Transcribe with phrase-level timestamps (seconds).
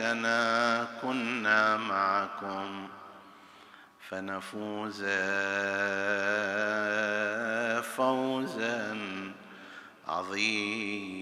[0.00, 2.88] ليتنا كنا معكم
[4.08, 5.04] فنفوز
[7.96, 8.98] فوزا
[10.08, 11.20] عظيما.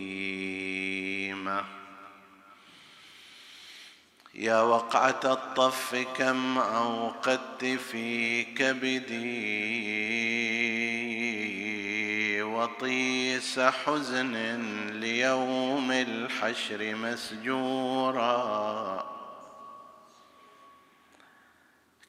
[4.35, 9.89] يا وقعة الطف كم أوقدت في كبدي
[12.59, 14.35] وطيس حزن
[14.91, 18.39] ليوم الحشر مسجورا.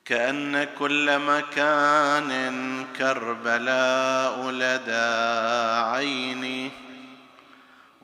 [0.05, 2.31] كأن كل مكان
[2.97, 5.09] كربلاء لدى
[5.92, 6.72] عيني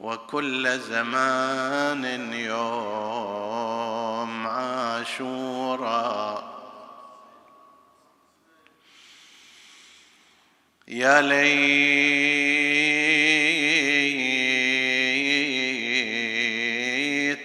[0.02, 3.78] وكل زمان يوم
[4.48, 6.16] عاشورا.
[10.88, 12.25] يا ليت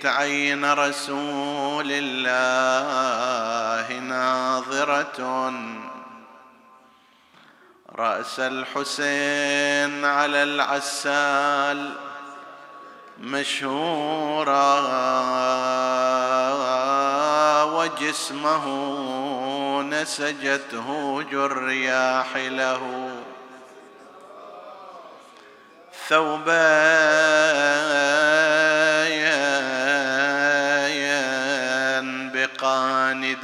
[0.06, 5.52] عين رسول الله ناظرة.
[7.96, 11.92] رأس الحسين على العسال
[13.20, 14.80] مشهورا
[17.64, 18.66] وجسمه
[19.82, 23.10] نسجته جرياح له.
[26.08, 27.40] ثوبايا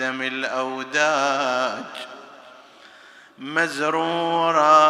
[0.07, 1.85] بقان دم الأوداج
[3.39, 4.87] مزرورا.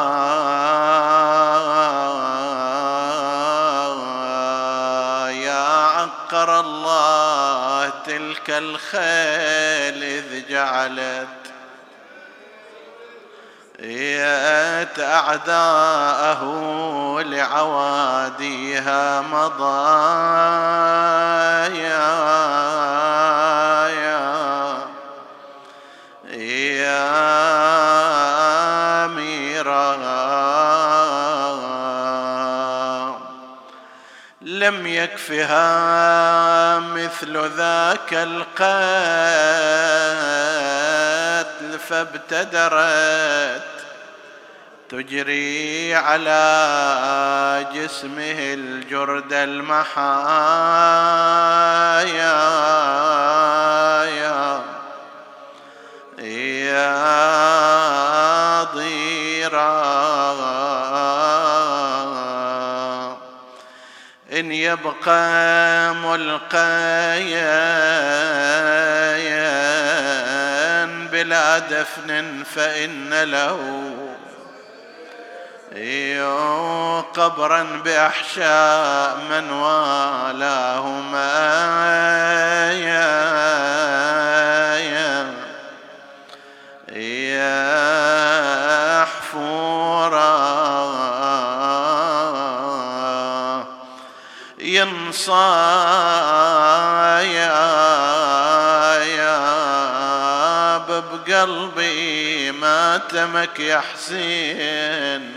[5.30, 11.28] يا عقر الله تلك الخيل إذ جعلت
[13.80, 16.42] يات أعداءه
[17.26, 19.86] لعواديها مضايا.
[35.06, 38.56] يكفها مثل ذاك القتل
[41.78, 43.62] فابتدرت
[44.88, 50.06] تجري على جسمه الجرد المحايا.
[54.04, 54.62] يا
[56.18, 57.04] يا
[58.74, 60.15] ضيرا
[64.36, 67.56] إن يبقى ملقيا
[71.12, 73.82] بلا دفن فإن له
[77.16, 80.95] قبرا بأحشاء من والاهما
[103.16, 105.32] تمك يا حسين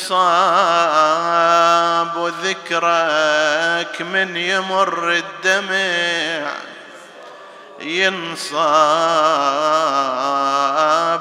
[2.42, 6.52] ذكرك من يمر الدمع
[7.80, 8.48] ينصاب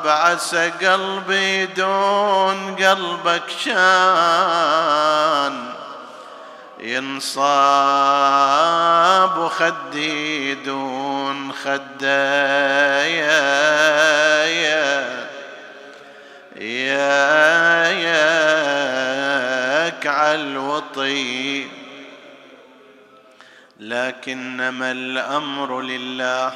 [0.08, 4.52] عسى قلبي دون قلبك شان
[6.80, 7.92] ينصاب
[9.48, 11.01] خدي دون
[11.64, 13.42] خدايا
[14.46, 15.28] يا
[16.62, 17.90] يا
[19.92, 21.68] ياك عالوطي
[23.80, 26.54] لكنما الأمر لله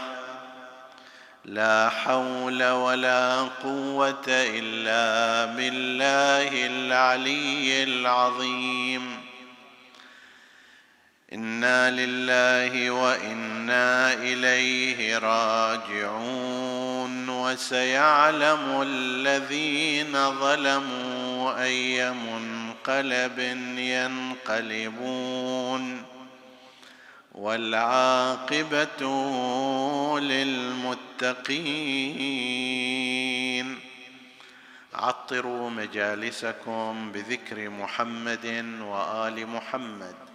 [1.45, 9.24] لا حول ولا قوة إلا بالله العلي العظيم.
[11.35, 23.39] إنا لله وإنا إليه راجعون وسيعلم الذين ظلموا اي منقلب
[24.47, 26.03] ينقلبون
[27.31, 29.01] والعاقبه
[30.19, 31.45] للمتقين
[34.93, 40.34] عطروا مجالسكم بذكر محمد وال محمد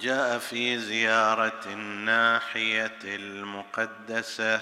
[0.00, 4.60] جاء في زيارة الناحية المقدسة.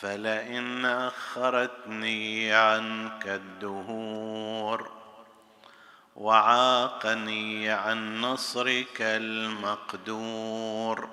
[0.00, 4.90] فلئن أخرتني عنك الدهور
[6.16, 11.08] وعاقني عن نصرك المقدور.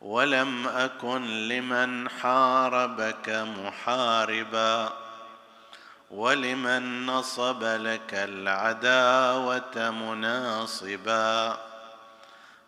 [0.00, 5.07] ولم أكن لمن حاربك محاربا.
[6.18, 11.58] ولمن نصب لك العداوة مناصبا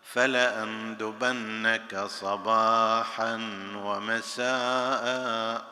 [0.03, 3.35] فلأندبنك صباحا
[3.75, 5.65] ومساء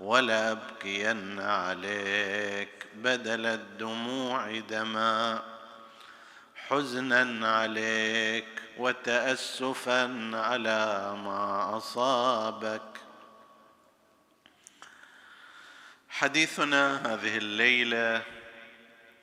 [0.00, 5.42] ولأبكين عليك بدل الدموع دما
[6.68, 8.48] حزنا عليك
[8.78, 13.03] وتأسفا على ما أصابك
[16.14, 18.22] حديثنا هذه الليلة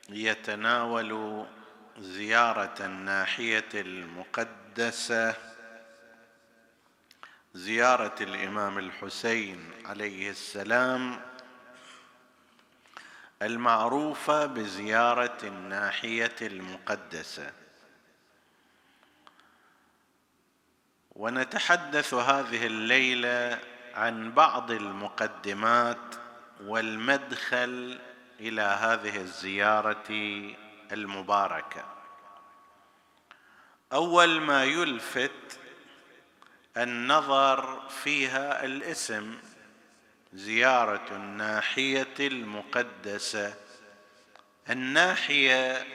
[0.08, 1.44] يتناول
[1.98, 5.34] زيارة الناحية المقدسة
[7.54, 11.20] زيارة الإمام الحسين عليه السلام
[13.42, 17.52] المعروفة بزيارة الناحية المقدسة.
[21.10, 23.58] ونتحدث هذه الليلة
[23.94, 26.21] عن بعض المقدمات
[26.66, 27.98] والمدخل
[28.40, 30.10] إلى هذه الزيارة
[30.92, 31.84] المباركة.
[33.92, 35.60] أول ما يلفت
[36.76, 39.38] النظر فيها الاسم
[40.32, 43.54] زيارة الناحية المقدسة.
[44.70, 45.86] الناحية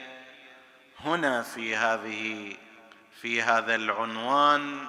[1.00, 2.56] هنا في هذه
[3.20, 4.88] في هذا العنوان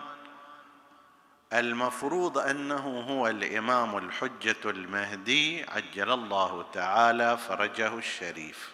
[1.53, 8.69] المفروض أنه هو الإمام الحجة المهدي عجل الله تعالى فرجه الشريف.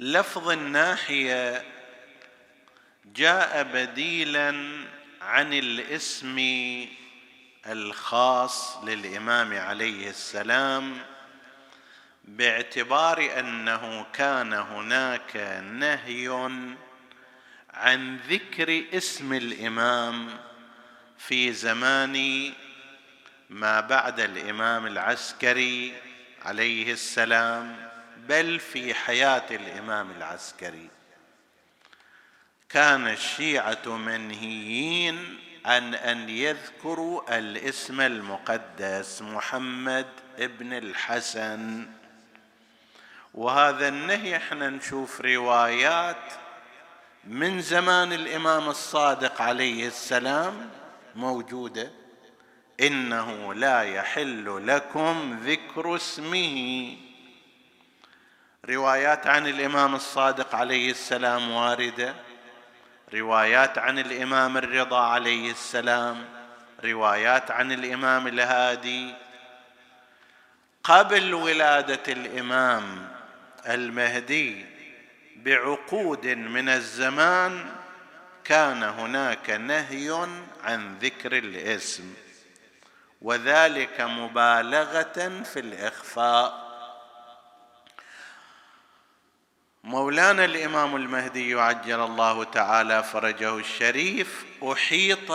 [0.00, 1.64] لفظ الناحية
[3.04, 4.50] جاء بديلا
[5.22, 6.38] عن الاسم
[7.66, 10.98] الخاص للإمام عليه السلام
[12.24, 15.36] باعتبار أنه كان هناك
[15.72, 16.28] نهي
[17.74, 20.30] عن ذكر اسم الإمام
[21.18, 22.52] في زمان
[23.50, 25.94] ما بعد الإمام العسكري
[26.42, 30.88] عليه السلام بل في حياة الإمام العسكري.
[32.68, 40.06] كان الشيعة منهيين عن أن يذكروا الاسم المقدس محمد
[40.38, 41.86] ابن الحسن.
[43.34, 46.43] وهذا النهي إحنا نشوف روايات
[47.26, 50.70] من زمان الإمام الصادق عليه السلام
[51.14, 51.90] موجودة.
[52.80, 56.96] إنه لا يحل لكم ذكر اسمه.
[58.68, 62.14] روايات عن الإمام الصادق عليه السلام واردة.
[63.14, 66.24] روايات عن الإمام الرضا عليه السلام.
[66.84, 69.14] روايات عن الإمام الهادي.
[70.84, 73.08] قبل ولادة الإمام
[73.68, 74.73] المهدي
[75.44, 77.72] بعقود من الزمان
[78.44, 80.28] كان هناك نهي
[80.64, 82.14] عن ذكر الاسم
[83.22, 86.64] وذلك مبالغة في الإخفاء.
[89.84, 95.32] مولانا الإمام المهدي عجل الله تعالى فرجه الشريف أحيط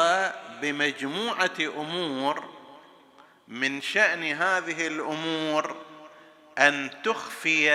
[0.62, 2.54] بمجموعة أمور
[3.48, 5.76] من شأن هذه الأمور
[6.58, 7.70] أن تخفي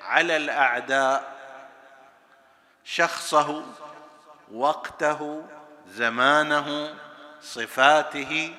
[0.00, 1.35] على الأعداء.
[2.88, 3.64] شخصه
[4.52, 5.46] وقته
[5.88, 6.94] زمانه
[7.42, 8.54] صفاته.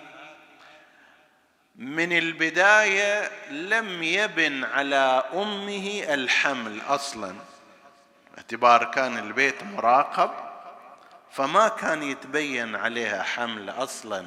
[1.75, 7.35] من البداية لم يبن على أمه الحمل أصلا.
[8.37, 10.31] اعتبار كان البيت مراقب
[11.31, 14.25] فما كان يتبين عليها حمل أصلا.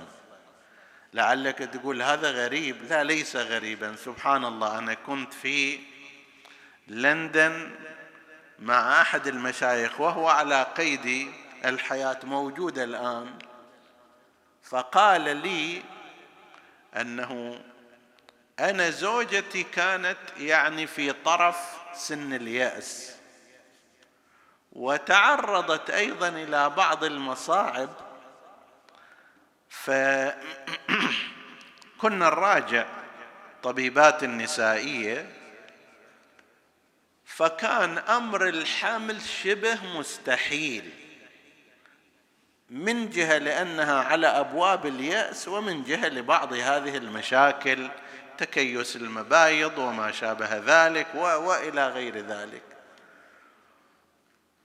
[1.14, 2.76] لعلك تقول هذا غريب.
[2.90, 3.96] لا ليس غريبا.
[3.96, 5.80] سبحان الله أنا كنت في
[6.88, 7.70] لندن
[8.60, 11.32] مع أحد المشايخ وهو على قيد
[11.64, 13.38] الحياة موجود الآن
[14.62, 15.82] فقال لي
[16.96, 17.60] أنه
[18.58, 21.56] أنا زوجتي كانت يعني في طرف
[21.94, 23.16] سن اليأس
[24.72, 27.90] وتعرضت أيضا إلى بعض المصاعب
[29.68, 30.36] فكنا
[32.26, 32.86] نراجع
[33.62, 35.39] طبيبات النسائية
[37.40, 40.90] فكان أمر الحمل شبه مستحيل.
[42.70, 47.88] من جهة لأنها على أبواب اليأس ومن جهة لبعض هذه المشاكل
[48.38, 52.62] تكيس المبايض وما شابه ذلك وإلى غير ذلك.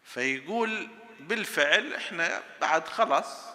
[0.04, 0.88] فيقول
[1.20, 3.46] بالفعل إحنا بعد خلاص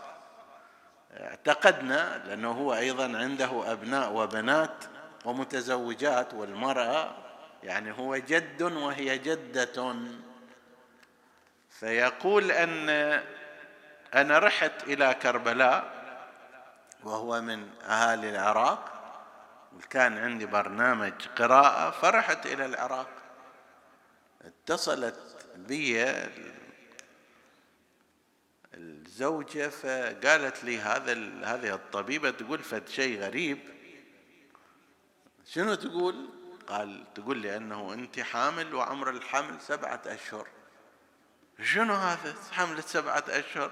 [1.21, 4.85] اعتقدنا لأنه هو أيضا عنده أبناء وبنات
[5.25, 7.30] ومتزوجات والمرأة
[7.62, 9.97] يعني هو جد وهي جدة.
[11.71, 12.88] فيقول أن
[14.14, 16.00] أنا رحت إلى كربلاء
[17.05, 18.97] وهو من أهالي العراق
[19.76, 23.11] وكان عندي برنامج قراءة فرحت إلى العراق.
[24.45, 26.14] اتصلت بي
[28.75, 31.12] الزوجة فقالت لي هذا
[31.45, 33.59] هذه الطبيبة تقول فد شيء غريب.
[35.47, 36.39] شنو تقول؟
[36.71, 40.47] قال تقول لي أنه أنت حامل وعمر الحمل سبعة أشهر.
[41.62, 43.71] شنو هذا؟ حملة سبعة أشهر؟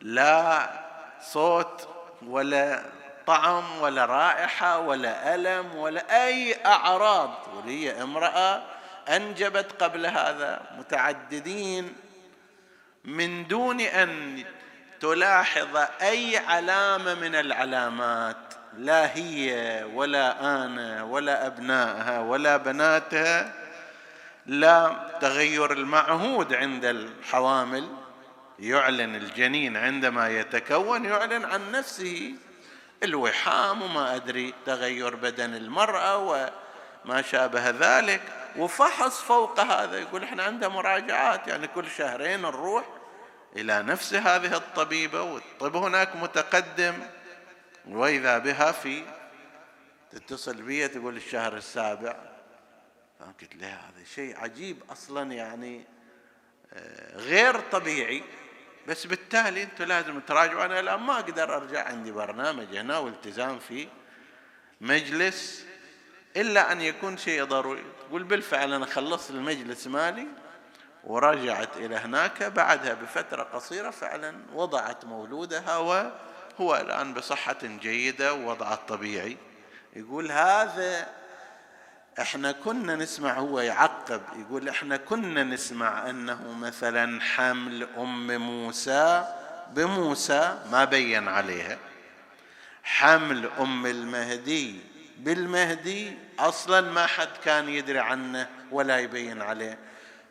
[0.00, 0.70] لا
[1.20, 1.88] صوت
[2.22, 2.84] ولا
[3.26, 7.34] طعم ولا رائحة ولا ألم ولا أي أعراض.
[7.54, 8.62] وهي امرأة
[9.08, 11.96] أنجبت قبل هذا متعددين
[13.04, 14.44] من دون أن
[15.00, 18.43] تلاحظ أي علامة من العلامات.
[18.78, 23.52] لا هي ولا أنا ولا ابنائها ولا بناتها
[24.46, 27.88] لا تغير المعهود عند الحوامل.
[28.58, 32.34] يعلن الجنين عندما يتكون يعلن عن نفسه.
[33.02, 38.22] الوحام وما أدري تغير بدن المرأة وما شابه ذلك.
[38.56, 42.84] وفحص فوق هذا يقول إحنا عندنا مراجعات يعني كل شهرين نروح
[43.56, 46.94] إلى نفس هذه الطبيبة والطب هناك متقدم.
[47.88, 49.04] وإذا بها في
[50.10, 52.16] تتصل بي تقول الشهر السابع.
[53.40, 55.84] قلت لها هذا شيء عجيب أصلا يعني
[56.72, 58.22] آه، غير طبيعي.
[58.88, 60.64] بس بالتالي أنتم لازم تراجعوا.
[60.64, 63.88] أنا الآن ما أقدر أرجع عندي برنامج هنا والتزام في
[64.80, 65.66] مجلس
[66.36, 67.84] إلا أن يكون شيء ضروري.
[68.08, 70.26] تقول بالفعل أنا خلصت المجلس مالي
[71.04, 72.42] ورجعت إلى هناك.
[72.42, 75.78] بعدها بفترة قصيرة فعلا وضعت مولودها
[76.58, 79.36] وهو الآن بصحة جيدة ووضعه الطبيعي.
[79.96, 81.06] يقول هذا
[82.20, 89.34] إحنا كنا نسمع هو يعقب يقول إحنا كنا نسمع أنه مثلا حمل أم موسى
[89.72, 91.78] بموسى ما بين عليها.
[92.84, 94.80] حمل أم المهدي
[95.18, 99.78] بالمهدي أصلا ما حد كان يدري عنه ولا يبين عليه.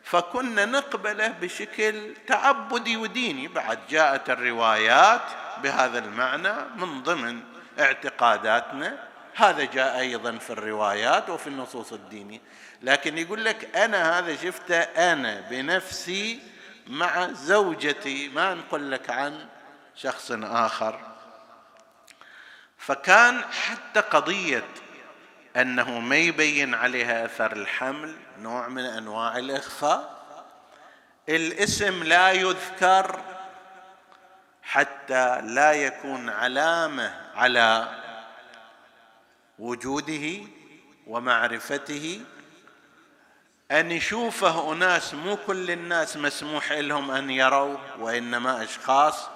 [0.04, 3.48] فكنا نقبله بشكل تعبدي وديني.
[3.48, 7.40] بعد جاءت الروايات بهذا المعنى من ضمن
[7.80, 9.08] اعتقاداتنا.
[9.34, 12.40] هذا جاء أيضا في الروايات وفي النصوص الدينية.
[12.82, 16.40] لكن يقول لك أنا هذا شفته أنا بنفسي
[16.86, 19.46] مع زوجتي ما نقول لك عن
[19.96, 21.00] شخص آخر.
[22.78, 24.64] فكان حتى قضية
[25.56, 30.24] أنه ما يبين عليها أثر الحمل نوع من أنواع الإخفاء.
[31.28, 33.20] الاسم لا يذكر
[34.64, 37.88] حتى لا يكون علامة على
[39.58, 40.48] وجوده
[41.06, 42.20] ومعرفته.
[43.70, 49.28] أن يشوفه أناس مو كل الناس مسموح لهم أن يروا وإنما أشخاص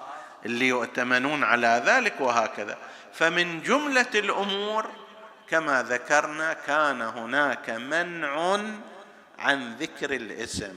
[0.45, 2.77] اللي يؤتمنون على ذلك وهكذا.
[3.13, 4.89] فمن جملة الأمور
[5.49, 8.59] كما ذكرنا كان هناك منع
[9.39, 10.75] عن ذكر الاسم.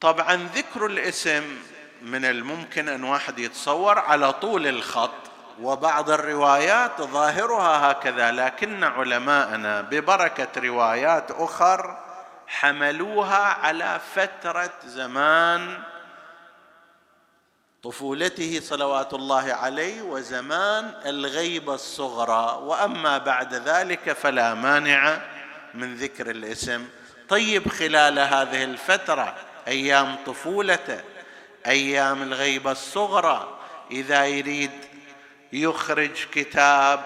[0.00, 1.58] طبعا ذكر الاسم
[2.02, 5.10] من الممكن أن واحد يتصور على طول الخط
[5.60, 11.98] وبعض الروايات ظاهرها هكذا لكن علماءنا ببركة روايات أخر
[12.46, 15.78] حملوها على فترة زمان
[17.82, 22.58] طفولته صلوات الله عليه وزمان الغيبة الصغرى.
[22.62, 25.20] وأما بعد ذلك فلا مانع
[25.74, 26.88] من ذكر الاسم.
[27.28, 29.34] طيب خلال هذه الفترة
[29.68, 31.00] أيام طفولته
[31.66, 33.58] أيام الغيبة الصغرى
[33.90, 34.70] إذا يريد
[35.52, 37.04] يخرج كتاب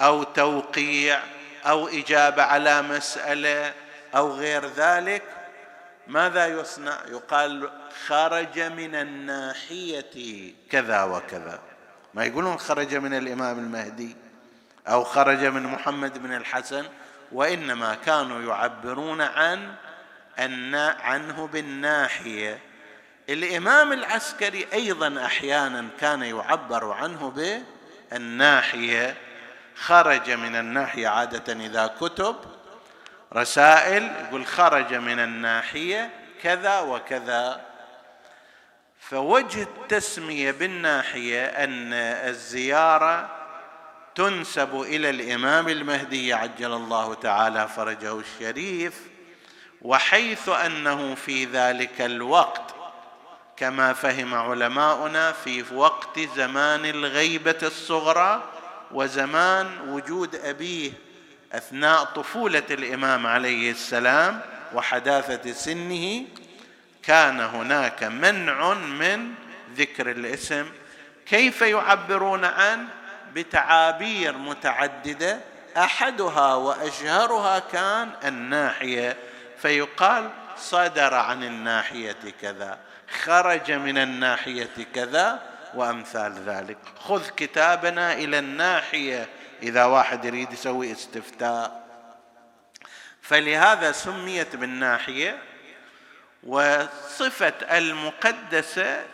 [0.00, 1.20] أو توقيع
[1.66, 3.74] أو إجابة على مسألة
[4.16, 5.22] أو غير ذلك
[6.06, 7.70] ماذا يصنع؟ يقال
[8.06, 11.60] خرج من الناحية كذا وكذا.
[12.14, 14.16] ما يقولون خرج من الإمام المهدي
[14.88, 16.84] أو خرج من محمد بن الحسن
[17.32, 19.74] وإنما كانوا يعبرون عن
[21.00, 22.58] عنه بالناحية.
[23.28, 27.34] الإمام العسكري أيضا أحيانا كان يعبر عنه
[28.10, 29.14] بالناحية.
[29.76, 32.36] خرج من الناحية عادة إذا كتب
[33.34, 36.10] رسائل يقول خرج من الناحية
[36.42, 37.60] كذا وكذا.
[39.00, 43.30] فوجه التسمية بالناحية أن الزيارة
[44.14, 49.17] تنسب إلى الإمام المهدي عجل الله تعالى فرجه الشريف.
[49.82, 52.74] وحيث أنه في ذلك الوقت
[53.56, 58.42] كما فهم علماؤنا في وقت زمان الغيبة الصغرى
[58.92, 60.92] وزمان وجود أبيه
[61.52, 64.40] أثناء طفولة الإمام عليه السلام
[64.74, 66.24] وحداثة سنه
[67.02, 69.34] كان هناك منع من
[69.76, 70.66] ذكر الاسم.
[71.26, 72.88] كيف يعبرون عنه؟
[73.34, 75.40] بتعابير متعددة.
[75.76, 79.16] أحدها وأشهرها كان الناحية
[79.62, 82.78] فيقال صدر عن الناحية كذا
[83.22, 85.42] خرج من الناحية كذا
[85.74, 86.78] وأمثال ذلك.
[86.98, 89.28] خذ كتابنا إلى الناحية
[89.62, 91.88] إذا واحد يريد يسوي استفتاء.
[93.22, 95.38] فلهذا سميت بالناحية
[96.42, 99.04] وصفة المقدسة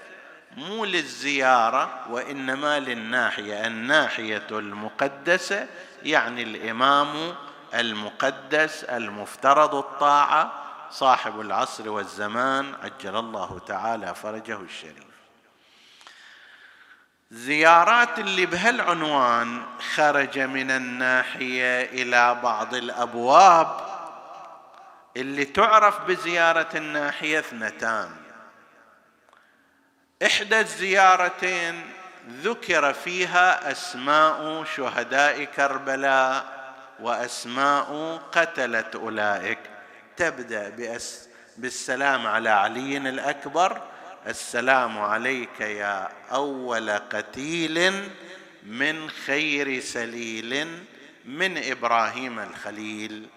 [0.56, 3.66] مو للزيارة وإنما للناحية.
[3.66, 5.66] الناحية المقدسة
[6.02, 7.34] يعني الإمام
[7.74, 10.52] المقدس المفترض الطاعة
[10.90, 15.14] صاحب العصر والزمان عجل الله تعالى فرجه الشريف.
[17.30, 19.62] زيارات اللي بهالعنوان
[19.94, 23.94] خرج من الناحية إلى بعض الأبواب
[25.16, 28.10] اللي تعرف بزيارة الناحية اثنتان.
[30.26, 31.90] إحدى الزيارتين
[32.30, 36.53] ذكر فيها أسماء شهداء كربلاء
[37.00, 39.58] وأسماء قتله أولئك.
[40.16, 43.82] تبدأ بأس بالسلام على علي الأكبر.
[44.26, 47.92] السلام عليك يا أول قتيل
[48.62, 50.68] من خير سليل
[51.24, 53.28] من إبراهيم الخليل.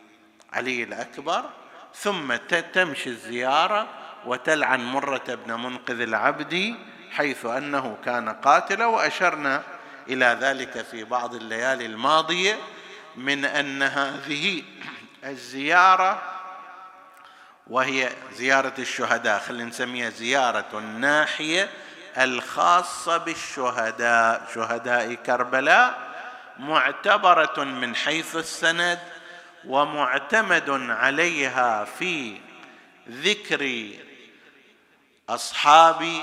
[0.54, 1.50] علي الأكبر.
[1.96, 2.36] ثم
[2.74, 3.88] تمشي الزيارة
[4.26, 6.76] وتلعن مرة بن منقذ العبد
[7.12, 9.64] حيث أنه كان قاتلا وأشرنا
[10.10, 12.58] إلى ذلك في بعض الليالي الماضية.
[13.18, 14.64] من أن هذه
[15.24, 16.22] الزيارة
[17.68, 21.70] وهي زيارة الشهداء خلينا نسميها زيارة الناحية
[22.18, 24.48] الخاصة بالشهداء.
[24.56, 26.08] شهداء كربلاء
[26.60, 29.00] معتبرة من حيث السند
[29.66, 32.38] ومعتمد عليها في
[33.10, 33.90] ذكر
[35.30, 36.22] أصحاب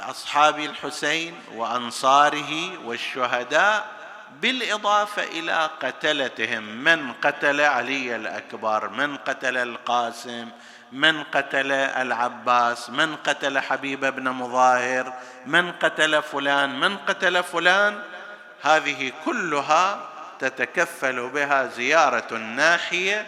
[0.00, 3.93] أصحاب الحسين وأنصاره والشهداء
[4.40, 6.62] بالإضافة إلى قتلتهم.
[6.62, 10.48] من قتل علي الأكبر؟ من قتل القاسم؟
[10.92, 15.12] من قتل العباس؟ من قتل حبيب بن مظاهر؟
[15.46, 18.02] من قتل فلان؟ من قتل فلان؟
[18.62, 23.26] هذه كلها تتكفل بها زيارة الناحية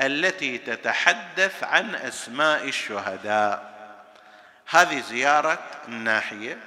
[0.00, 3.74] التي تتحدث عن أسماء الشهداء.
[4.70, 6.58] هذه زيارة الناحية.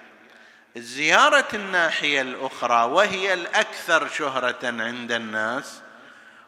[0.79, 5.81] زيارة الناحية الأخرى وهي الأكثر شهرة عند الناس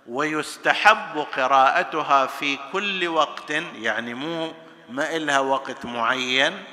[0.08, 4.54] ويستحب قراءتها في كل وقت يعني مو
[4.90, 6.64] ما إلها وقت معين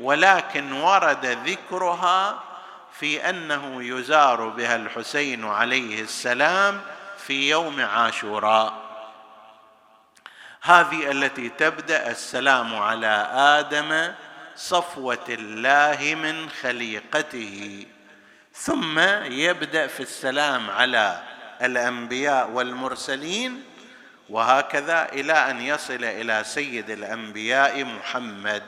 [0.00, 2.42] ولكن ورد ذكرها
[2.92, 6.80] في أنه يزار بها الحسين عليه السلام
[7.26, 8.72] في يوم عاشوراء.
[10.62, 14.12] هذه التي تبدأ السلام على آدم
[14.58, 17.86] صفوة الله من خليقته.
[18.54, 21.22] ثم يبدأ في السلام على
[21.62, 23.64] الأنبياء والمرسلين
[24.28, 28.62] وهكذا إلى أن يصل إلى سيد الأنبياء محمد.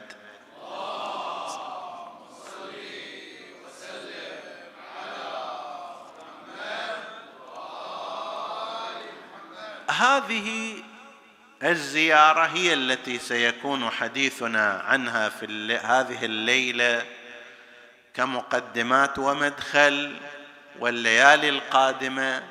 [9.91, 10.80] هذه
[11.63, 17.03] الزيارة هي التي سيكون حديثنا عنها في هذه الليلة
[18.15, 20.17] كمقدمات ومدخل
[20.79, 22.43] والليالي القادمة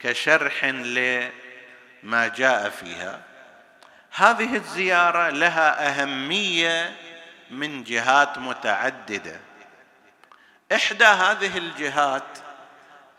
[0.00, 3.20] كشرح لما جاء فيها.
[4.14, 6.96] هذه الزيارة لها أهمية
[7.50, 9.40] من جهات متعددة.
[10.72, 12.38] إحدى هذه الجهات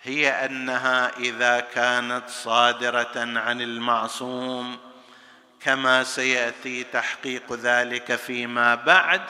[0.03, 4.94] هي أنها إذا كانت صادرة عن المعصوم
[5.65, 9.21] كما سيأتي تحقيق ذلك فيما بعد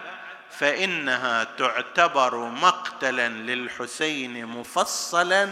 [0.50, 5.50] فإنها تعتبر مقتلا للحسين مفصلا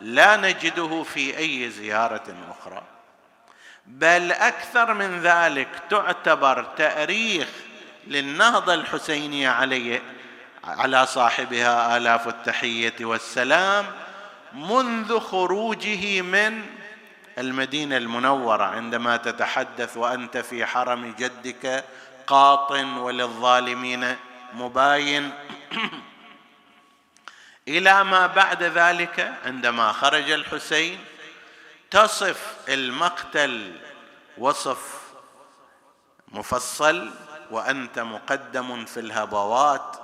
[0.00, 2.82] لا نجده في أي زيارة أخرى.
[3.86, 7.48] بل أكثر من ذلك تعتبر تأريخ
[8.06, 10.02] للنهضة الحسينية عليه
[10.64, 13.86] على صاحبها آلاف التحية والسلام
[14.52, 16.81] منذ خروجه من
[17.38, 21.84] المدينة المنورة عندما تتحدث وأنت في حرم جدك
[22.26, 24.16] قاط وللظالمين
[24.54, 25.30] مباين.
[27.68, 30.98] إلى ما بعد ذلك عندما خرج الحسين
[31.90, 33.80] تصف المقتل
[34.38, 35.00] وصف
[36.28, 37.10] مفصل
[37.50, 39.96] وأنت مقدم في الهبوات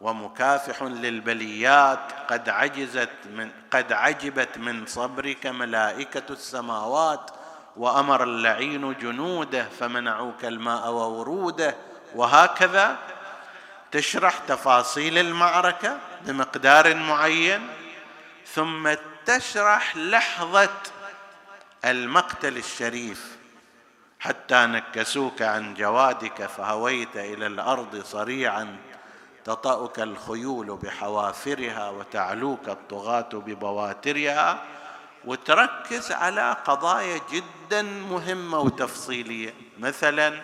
[0.00, 7.30] ومكافح للبليات قد عجزت من قد عجبت من صبرك ملائكة السماوات
[7.76, 11.74] وأمر اللعين جنوده فمنعوك الماء ووروده.
[12.14, 12.96] وهكذا
[13.92, 17.68] تشرح تفاصيل المعركة بمقدار معين
[18.46, 18.94] ثم
[19.26, 20.70] تشرح لحظة
[21.84, 23.36] المقتل الشريف.
[24.20, 28.76] حتى نكسوك عن جوادك فهويت إلى الأرض صريعا
[29.44, 34.62] تطأك الخيول بحوافرها وتعلوك الطغاة ببواترها
[35.24, 39.54] وتركز على قضايا جدا مهمة وتفصيلية.
[39.78, 40.40] مثلا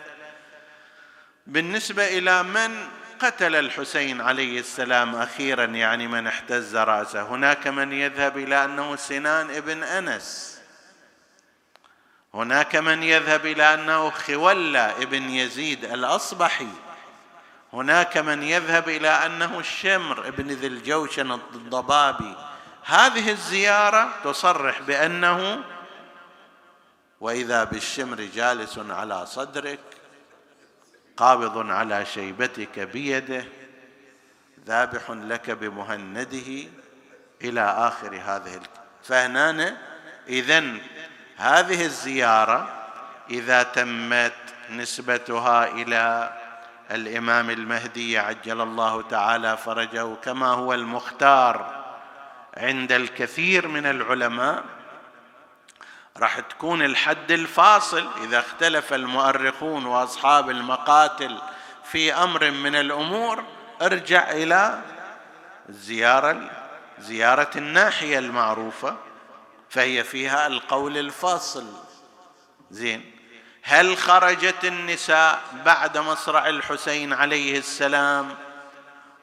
[1.47, 2.89] بالنسبة إلى من
[3.21, 7.23] قتل الحسين عليه السلام أخيرا يعني من احتز رأسه.
[7.23, 10.61] هناك من يذهب إلى أنه سنان ابن أنس.
[12.35, 16.86] هناك من يذهب إلى أنه خولة ابن يزيد الأصبحي.
[17.77, 22.35] هناك من يذهب إلى أنه الشمر ابن ذي الجوشن الضبابي.
[22.85, 25.65] هذه الزيارة تصرح بأنه
[27.21, 29.81] وإذا بالشمر جالس على صدرك
[31.17, 33.45] قابض على شيبتك بيده
[34.67, 36.69] ذابح لك بمهنده
[37.43, 38.61] إلى آخر هذه
[39.03, 39.77] فهنا
[40.29, 40.65] اذا
[41.37, 42.87] هذه الزيارة
[43.31, 44.33] إذا تمت
[44.71, 46.33] نسبتها إلى
[46.91, 51.87] الإمام المهدي عجل الله تعالى فرجه كما هو المختار.
[52.57, 54.65] عند الكثير من العلماء
[56.17, 61.39] راح تكون الحد الفاصل إذا اختلف المؤرخون وأصحاب المقاتل
[61.85, 63.45] في أمر من الأمور
[63.83, 64.83] ارجع إلى
[65.69, 66.51] الزياره
[66.99, 68.97] زيارة الناحية المعروفة
[69.71, 71.67] فهي فيها القول الفاصل.
[72.71, 73.16] زين؟
[73.69, 78.35] هل خرجت النساء بعد مصرع الحسين عليه السلام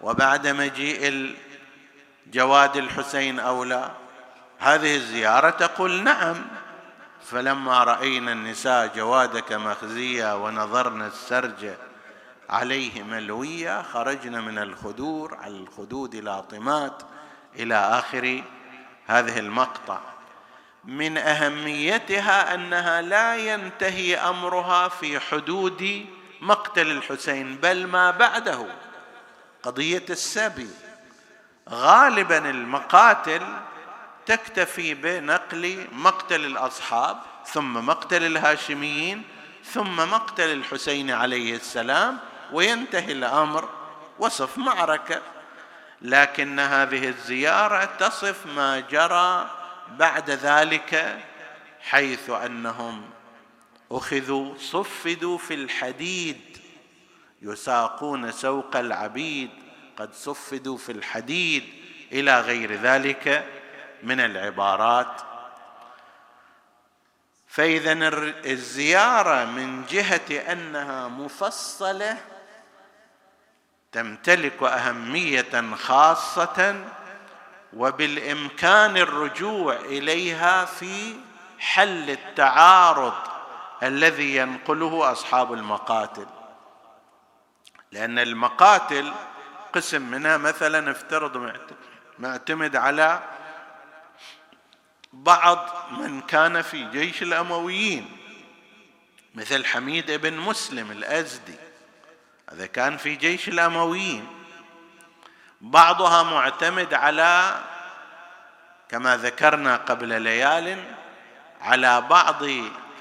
[0.02, 1.36] وبعد مجيء
[2.28, 3.90] جواد الحسين أو لا؟
[4.60, 6.46] هذه الزيارة تقول نعم.
[7.26, 11.74] فلما رأينا النساء جوادك مخزية ونظرنا السرج
[12.50, 17.04] عليه ملويه خرجنا من الخدور على الخدود لاطمات
[17.56, 18.44] إلى آخر
[19.08, 20.00] هذه المقطع.
[20.86, 26.06] من أهميتها أنها لا ينتهي أمرها في حدود
[26.42, 28.66] مقتل الحسين بل ما بعده.
[29.64, 30.70] قضية السبي.
[31.70, 33.42] غالبا المقاتل
[34.26, 39.24] تكتفي بنقل مقتل الأصحاب ثم مقتل الهاشميين
[39.66, 42.20] ثم مقتل الحسين عليه السلام
[42.52, 43.70] وينتهي الأمر
[44.20, 45.22] وصف معركة.
[46.02, 49.63] لكن هذه الزيارة تصف ما جرى
[49.98, 51.20] بعد ذلك
[51.82, 53.10] حيث أنهم
[53.92, 56.58] أخذوا صفدوا في الحديد
[57.42, 59.50] يساقون سوق العبيد
[59.98, 61.64] قد صفدوا في الحديد
[62.12, 63.48] إلى غير ذلك
[64.04, 65.22] من العبارات.
[67.48, 67.94] فإذا
[68.46, 72.18] الزيارة من جهة أنها مفصلة
[73.92, 76.86] تمتلك أهمية خاصة
[77.76, 81.16] وبالإمكان الرجوع إليها في
[81.60, 83.14] حل التعارض
[83.84, 86.26] الذي ينقله أصحاب المقاتل.
[87.92, 89.14] لأن المقاتل
[89.74, 91.54] قسم منها مثلا افترض
[92.20, 93.24] معتمد على
[95.14, 98.18] بعض من كان في جيش الأمويين
[99.36, 101.56] مثل حميد بن مسلم الأزدي.
[102.50, 104.28] هذا كان في جيش الأمويين.
[105.64, 107.56] بعضها معتمد على
[108.90, 110.84] كما ذكرنا قبل ليال
[111.62, 112.44] على بعض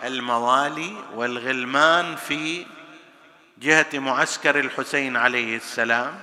[0.05, 2.66] الموالي والغلمان في
[3.59, 6.20] جهة معسكر الحسين عليه السلام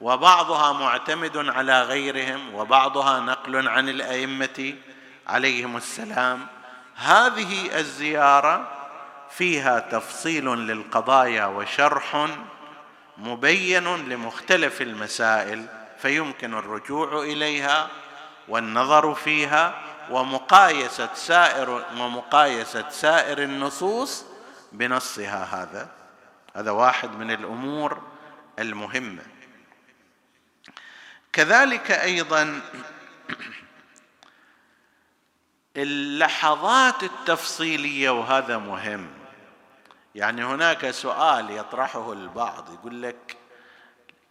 [0.00, 4.74] وبعضها معتمد على غيرهم وبعضها نقل عن الأئمة
[5.26, 6.46] عليهم السلام.
[6.96, 8.68] هذه الزيارة
[9.30, 12.26] فيها تفصيل للقضايا وشرح
[13.18, 15.66] مبين لمختلف المسائل
[15.98, 17.88] فيمكن الرجوع إليها
[18.48, 24.24] والنظر فيها ومقايسة سائر ومقايسة سائر النصوص
[24.72, 25.88] بنصها هذا.
[26.56, 28.02] هذا واحد من الأمور
[28.58, 29.22] المهمة.
[31.32, 32.60] كذلك أيضا
[35.76, 39.21] اللحظات التفصيلية وهذا مهم.
[40.14, 43.36] يعني هناك سؤال يطرحه البعض يقول لك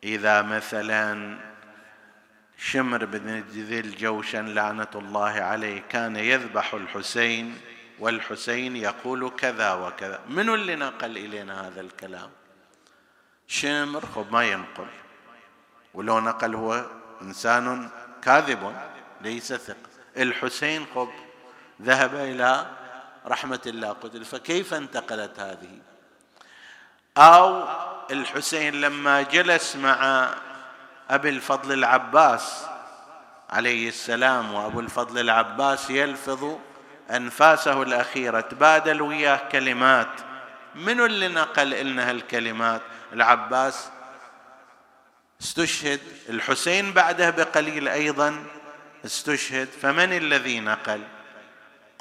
[0.04, 1.38] إذا مثلا
[2.58, 7.62] شمر بن ذي الجوشن لعنة الله عليه كان يذبح الحسين
[8.00, 12.30] والحسين يقول كذا وكذا من اللي نقل إلينا هذا الكلام؟
[13.48, 14.88] شمر؟ خب ما ينقل
[15.94, 16.86] ولو نقل هو
[17.22, 17.90] إنسان
[18.22, 18.76] كاذب
[19.22, 19.78] ليس ثق
[20.18, 21.10] الحسين خب
[21.82, 22.81] ذهب إلى
[23.28, 25.80] رحمة الله قتل فكيف انتقلت هذه؟
[27.18, 27.68] أو
[28.12, 30.30] الحسين لما جلس مع
[31.10, 32.66] أبي الفضل العباس
[33.50, 36.58] عليه السلام وأبو الفضل العباس يلفظ
[37.12, 40.12] أنفاسه الأخيرة تبادل وياه كلمات.
[40.76, 42.82] من اللي نقل لنا هالكلمات؟
[43.14, 43.90] العباس
[45.42, 48.44] استشهد الحسين بعده بقليل أيضا
[49.06, 51.02] استشهد فمن الذي نقل؟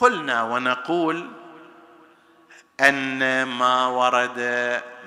[0.00, 1.28] قلنا ونقول
[2.80, 4.38] أن ما ورد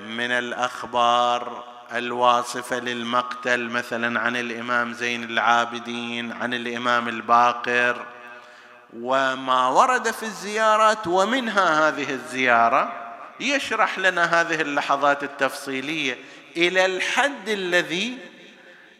[0.08, 8.06] من الأخبار الواصفة للمقتل مثلا عن الإمام زين العابدين عن الإمام الباقر
[8.99, 12.93] وما ورد في الزيارات ومنها هذه الزيارة
[13.39, 16.17] يشرح لنا هذه اللحظات التفصيلية
[16.58, 18.17] إلى الحد الذي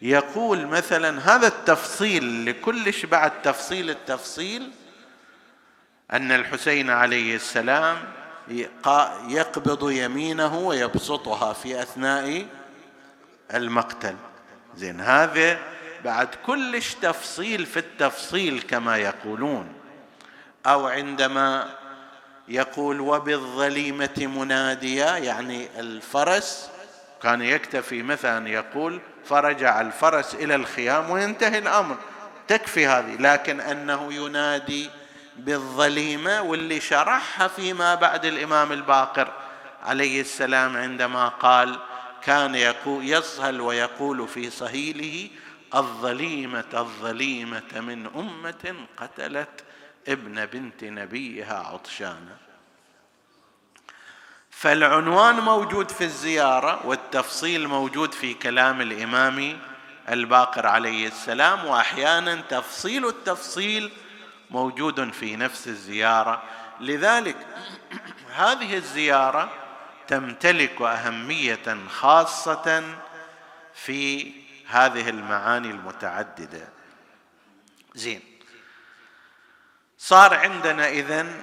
[0.02, 4.70] يقول مثلا هذا التفصيل لكلش بعد تفصيل التفصيل
[6.12, 7.96] أن الحسين عليه السلام
[9.28, 12.46] يقبض يمينه ويبسطها في أثناء
[13.54, 14.16] المقتل.
[14.76, 15.58] زين هذا
[16.04, 19.72] بعد كلش تفصيل في التفصيل كما يقولون.
[20.66, 21.74] أو عندما
[22.48, 26.70] يقول وبالظليمة مناديا يعني الفرس
[27.22, 31.96] كان يكتفي مثلا يقول فرجع الفرس إلى الخيام وينتهي الأمر.
[32.48, 34.90] تكفي هذه لكن أنه ينادي
[35.36, 39.32] بالظليمة واللي شرحها فيما بعد الإمام الباقر
[39.82, 41.78] عليه السلام عندما قال
[42.22, 42.54] كان
[42.86, 45.30] يصهل ويقول في صهيله
[45.74, 49.64] الظليمة الظليمة من أمة قتلت
[50.08, 52.36] ابن بنت نبيها عطشانا
[54.50, 59.58] فالعنوان موجود في الزيارة والتفصيل موجود في كلام الإمام
[60.08, 63.90] الباقر عليه السلام وأحيانا تفصيل التفصيل
[64.54, 66.42] موجود في نفس الزيارة.
[66.80, 67.36] لذلك
[68.34, 69.50] هذه الزيارة
[70.08, 72.84] تمتلك أهمية خاصة
[73.74, 74.32] في
[74.68, 76.68] هذه المعاني المتعددة.
[77.94, 78.20] زين.
[79.98, 81.42] صار عندنا إذن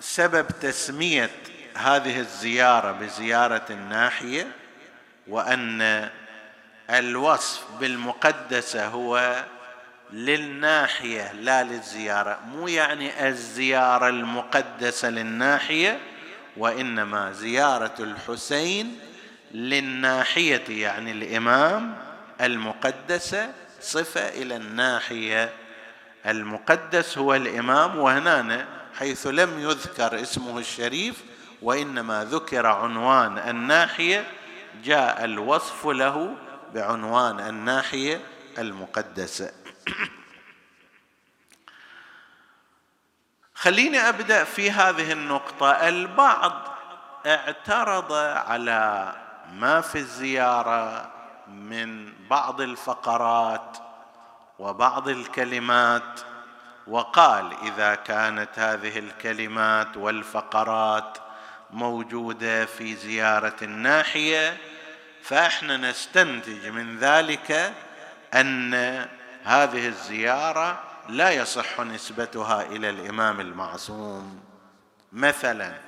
[0.00, 1.30] سبب تسمية
[1.76, 4.52] هذه الزيارة بزيارة الناحية
[5.28, 6.10] وأن
[6.90, 9.44] الوصف بالمقدسة هو
[10.12, 12.38] للناحية لا للزيارة.
[12.46, 15.98] مو يعني الزيارة المقدسة للناحية
[16.56, 18.98] وإنما زيارة الحسين
[19.54, 21.94] للناحية يعني الإمام
[22.40, 25.52] المقدسة صفة إلى الناحية.
[26.26, 28.66] المقدس هو الإمام وهنا
[28.98, 31.22] حيث لم يذكر اسمه الشريف
[31.62, 34.24] وإنما ذكر عنوان الناحية
[34.84, 36.34] جاء الوصف له
[36.74, 38.20] بعنوان الناحية
[38.58, 39.65] المقدسة.
[43.54, 45.70] خليني أبدأ في هذه النقطة.
[45.70, 46.76] البعض
[47.26, 49.12] اعترض على
[49.52, 51.10] ما في الزيارة
[51.48, 53.78] من بعض الفقرات
[54.58, 56.20] وبعض الكلمات
[56.86, 61.18] وقال إذا كانت هذه الكلمات والفقرات
[61.70, 64.56] موجودة في زيارة الناحية
[65.22, 67.72] فإحنا نستنتج من ذلك
[68.34, 69.08] أن
[69.46, 74.40] هذه الزيارة لا يصح نسبتها إلى الإمام المعصوم.
[75.12, 75.78] مثلا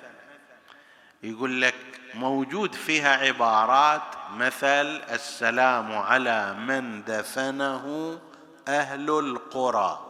[1.22, 1.74] يقول لك
[2.14, 4.02] موجود فيها عبارات
[4.36, 8.18] مثل السلام على من دفنه
[8.68, 10.04] أهل القرى.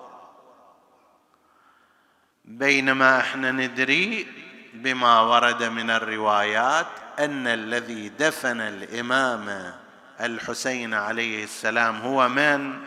[2.45, 4.27] بينما إحنا ندري
[4.75, 6.87] بما ورد من الروايات
[7.19, 9.75] أن الذي دفن الإمام
[10.21, 12.81] الحسين عليه السلام هو من؟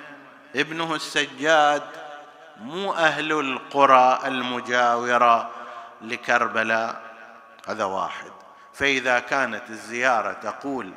[0.55, 1.83] ابنه السجاد
[2.61, 5.51] مو أهل القرى المجاورة
[6.01, 7.01] لكربلاء.
[7.67, 8.31] هذا واحد.
[8.73, 10.93] فإذا كانت الزيارة تقول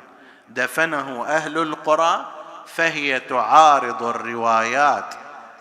[0.49, 2.31] دفنه أهل القرى
[2.65, 5.15] فهي تعارض الروايات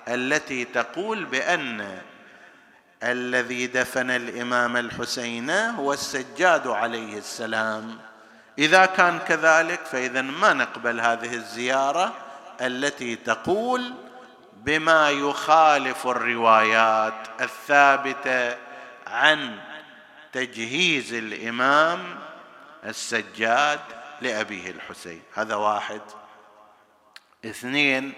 [0.09, 1.99] التي تقول بأن
[3.03, 7.99] الذي دفن الإمام الحسين هو السجاد عليه السلام.
[8.59, 12.13] إذا كان كذلك فإذا ما نقبل هذه الزيارة
[12.61, 13.95] التي تقول
[14.57, 18.57] بما يخالف الروايات الثابتة
[19.07, 19.59] عن
[20.33, 22.19] تجهيز الإمام
[22.85, 23.81] السجاد
[24.21, 25.23] لأبيه الحسين.
[25.35, 26.01] هذا واحد.
[27.45, 28.13] اثنين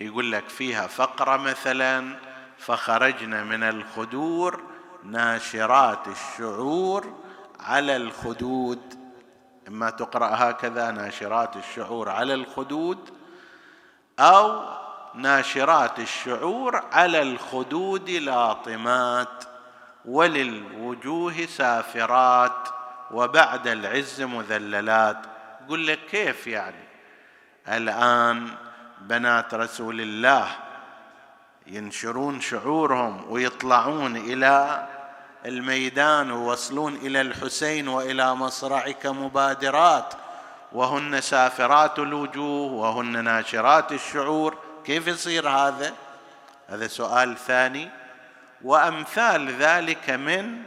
[0.00, 2.16] يقول لك فيها فقرة مثلا
[2.58, 4.62] فخرجنا من الخدور
[5.04, 7.14] ناشرات الشعور
[7.60, 9.04] على الخدود.
[9.68, 13.23] إما تقرأ هكذا ناشرات الشعور على الخدود
[14.20, 14.74] أو
[15.14, 19.44] ناشرات الشعور على الخدود لاطمات
[20.04, 22.68] وللوجوه سافرات
[23.10, 25.16] وبعد العز مذللات.
[25.64, 26.84] يقول لك كيف يعني؟
[27.68, 28.48] الآن
[29.00, 30.48] بنات رسول الله
[31.66, 34.86] ينشرون شعورهم ويطلعون إلى
[35.46, 40.14] الميدان ويوصلون إلى الحسين وإلى مصرعك مبادرات.
[40.74, 44.58] وهن سافرات الوجوه وهن ناشرات الشعور.
[44.84, 45.94] كيف يصير هذا؟
[46.68, 47.90] هذا سؤال ثاني.
[48.62, 50.62] وأمثال ذلك من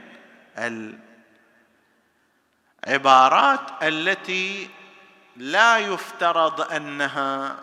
[2.88, 4.70] العبارات التي
[5.36, 7.56] لا يفترض أنها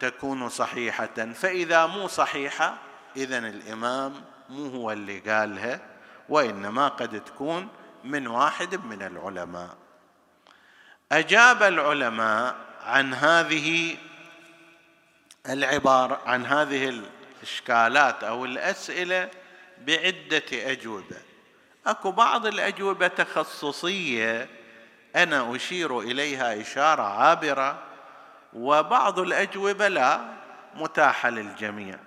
[0.00, 1.32] تكون صحيحة.
[1.34, 2.74] فإذا مو صحيحة
[3.16, 4.14] اذا الإمام
[4.48, 5.80] مو هو اللي قالها
[6.28, 7.68] وإنما قد تكون
[8.04, 9.89] من واحد من العلماء.
[11.12, 13.96] أجاب العلماء عن هذه
[15.48, 17.02] العبارة عن هذه
[17.42, 19.30] الإشكالات أو الأسئلة
[19.86, 21.16] بعدة أجوبة.
[21.86, 24.48] أكو بعض الأجوبة تخصصية
[25.16, 27.82] أنا أشير إليها إشارة عابرة
[28.52, 30.20] وبعض الأجوبة لا
[30.74, 31.98] متاحة للجميع.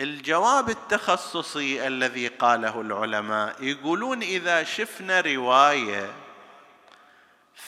[0.00, 6.10] الجواب التخصصي الذي قاله العلماء يقولون إذا شفنا رواية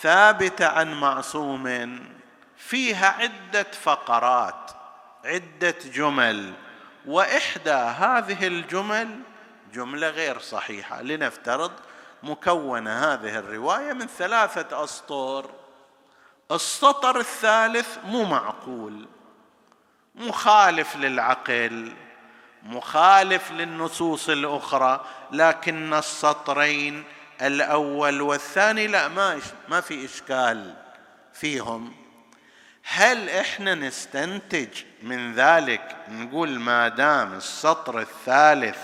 [0.01, 1.99] ثابتة عن معصوم
[2.57, 4.71] فيها عدة فقرات
[5.25, 6.55] عدة جمل
[7.07, 9.21] وإحدى هذه الجمل
[9.73, 11.03] جملة غير صحيحة.
[11.03, 11.73] لنفترض
[12.23, 15.51] مكونة هذه الرواية من ثلاثة اسطر
[16.51, 19.07] السطر الثالث مو معقول
[20.15, 21.93] مخالف للعقل
[22.63, 27.05] مخالف للنصوص الأخرى لكن السطرين
[27.43, 30.75] الأول والثاني لا ما ما في إشكال
[31.33, 31.93] فيهم.
[32.83, 34.69] هل إحنا نستنتج
[35.03, 38.79] من ذلك؟ نقول ما دام السطر الثالث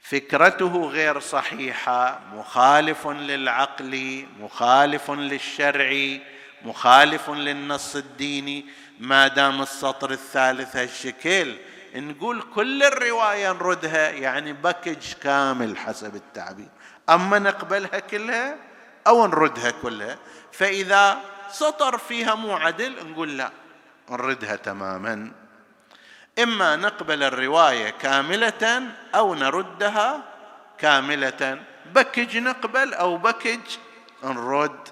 [0.00, 6.18] فكرته غير صحيحة مخالف للعقل مخالف للشرع
[6.62, 8.66] مخالف للنص الديني
[8.98, 11.56] ما دام السطر الثالث هالشكل
[11.94, 16.68] نقول كل الرواية نردها يعني بكج كامل حسب التعبير.
[17.10, 18.56] أما نقبلها كلها
[19.06, 20.18] أو نردها كلها
[20.52, 23.50] فإذا سطر فيها مو عدل نقول لا
[24.10, 25.32] نردها تماما.
[26.38, 28.82] إما نقبل الرواية كاملة
[29.14, 30.22] أو نردها
[30.78, 31.62] كاملة.
[31.94, 33.60] بكج نقبل أو بكج
[34.24, 34.88] نرد.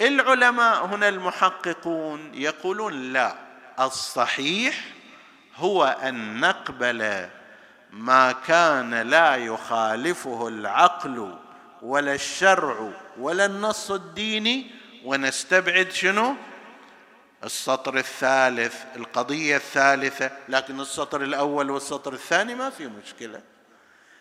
[0.00, 3.34] العلماء هنا المحققون يقولون لا
[3.80, 4.95] الصحيح
[5.56, 7.28] هو أن نقبل
[7.90, 11.38] ما كان لا يخالفه العقل
[11.82, 14.70] ولا الشرع ولا النص الديني
[15.04, 16.34] ونستبعد شنو؟
[17.44, 20.30] السطر الثالث القضية الثالثة.
[20.48, 23.40] لكن السطر الأول والسطر الثاني ما في مشكلة.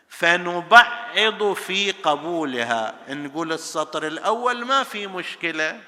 [0.09, 2.93] فنبعض في قبولها.
[3.09, 5.81] نقول السطر الأول ما في مشكلة.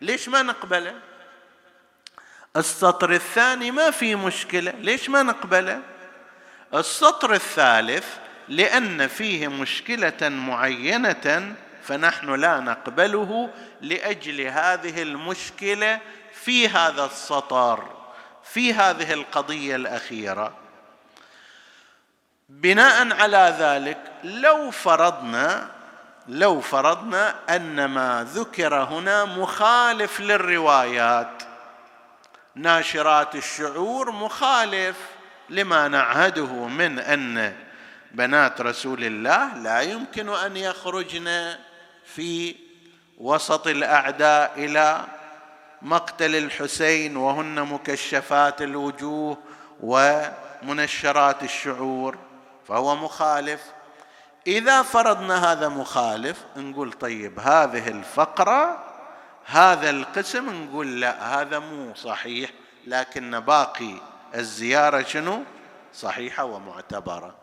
[0.00, 0.94] ليش ما نقبله؟
[2.56, 4.70] السطر الثاني ما في مشكلة.
[4.70, 5.80] ليش ما نقبله؟
[6.74, 8.06] السطر الثالث
[8.48, 13.50] لأن فيه مشكلة معينة فنحن لا نقبله
[13.80, 16.00] لأجل هذه المشكلة
[16.32, 17.96] في هذا السطر
[18.44, 20.52] في هذه القضية الأخيرة.
[22.48, 25.70] بناء على ذلك لو فرضنا
[26.28, 31.45] لو فرضنا أن ما ذكر هنا مخالف للروايات.
[32.56, 34.96] ناشرات الشعور مخالف
[35.48, 37.54] لما نعهده من أن
[38.10, 41.54] بنات رسول الله لا يمكن أن يخرجن
[42.04, 42.56] في
[43.18, 45.04] وسط الأعداء إلى
[45.82, 49.38] مقتل الحسين وهن مكشفات الوجوه
[49.80, 52.18] ومنشرات الشعور
[52.68, 53.60] فهو مخالف.
[54.46, 58.85] إذا فرضنا هذا مخالف نقول طيب هذه الفقرة
[59.46, 62.50] هذا القسم نقول لا هذا مو صحيح
[62.86, 63.94] لكن باقي
[64.34, 65.42] الزيارة شنو؟
[65.94, 67.34] صحيحة ومعتبرة.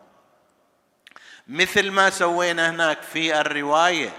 [1.48, 4.10] مثل ما سوينا هناك في الرواية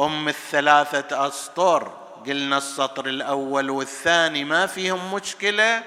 [0.00, 1.88] أم الثلاثة أسطر
[2.26, 5.82] قلنا السطر الأول والثاني ما فيهم مشكلة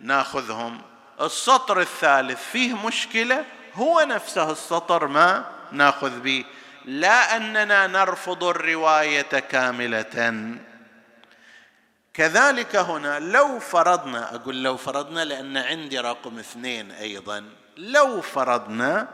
[0.00, 0.80] ناخذهم.
[1.20, 6.44] السطر الثالث فيه مشكلة هو نفسه السطر ما ناخذ به
[6.84, 10.44] لا أننا نرفض الرواية كاملة.
[12.14, 17.44] كذلك هنا لو فرضنا أقول لو فرضنا لأن عندي رقم اثنين أيضا.
[17.76, 19.08] لو فرضنا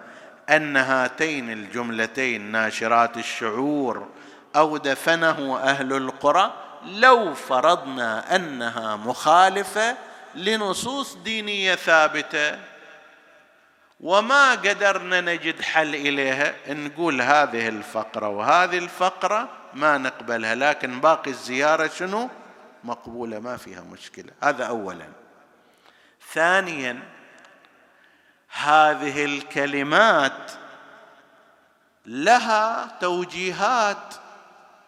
[0.51, 4.09] أن هاتين الجملتين ناشرات الشعور
[4.57, 6.55] أو دفنه أهل القرى
[6.85, 9.97] لو فرضنا أنها مخالفة
[10.35, 12.59] لنصوص دينية ثابتة
[14.01, 16.55] وما قدرنا نجد حل إليها.
[16.69, 22.31] نقول هذه الفقرة وهذه الفقرة ما نقبلها لكن باقي الزيارة شنو؟
[22.85, 24.33] مقبولة ما فيها مشكلة.
[24.43, 25.09] هذا اولا.
[26.33, 27.03] ثانيا
[28.49, 30.53] هذه الكلمات
[32.07, 34.15] لها توجيهات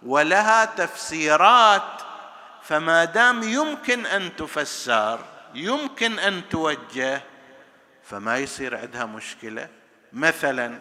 [0.03, 2.03] ولها تفسيرات
[2.63, 5.21] فما دام يمكن أن تفسر
[5.55, 7.23] يمكن أن توجه
[8.11, 9.69] فما يصير عندها مشكلة.
[10.13, 10.79] مثلا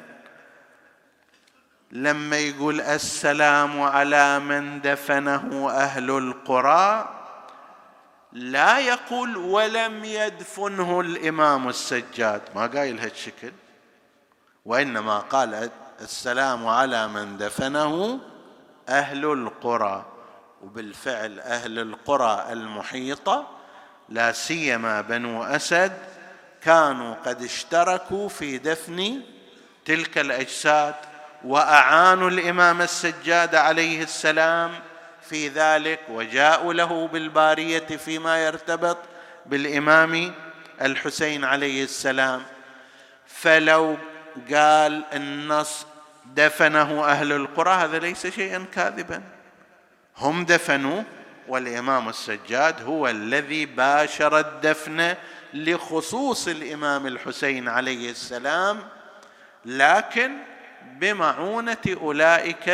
[1.91, 7.13] لما يقول السلام على من دفنه أهل القرى
[8.31, 12.41] لا يقول ولم يدفنه الإمام السجاد.
[12.55, 13.51] ما قايل هالشكل؟
[14.65, 15.69] وإنما قال
[16.01, 18.19] السلام على من دفنه
[18.89, 20.05] أهل القرى.
[20.63, 23.47] وبالفعل أهل القرى المحيطة
[24.09, 26.16] لا سيما بنو أسد
[26.67, 29.21] كانوا قد اشتركوا في دفن
[29.85, 30.95] تلك الأجساد
[31.45, 34.71] وأعانوا الإمام السجاد عليه السلام
[35.29, 38.97] في ذلك وجاءوا له بالبارية فيما يرتبط
[39.45, 40.33] بالإمام
[40.81, 42.43] الحسين عليه السلام.
[43.27, 43.97] فلو
[44.53, 45.85] قال النص
[46.25, 49.23] دفنه أهل القرى هذا ليس شيئا كاذبا.
[50.17, 51.03] هم دفنوا
[51.47, 55.15] والإمام السجاد هو الذي باشر الدفن
[55.53, 58.83] لخصوص الإمام الحسين عليه السلام
[59.65, 60.37] لكن
[60.83, 62.69] بمعونة أولئك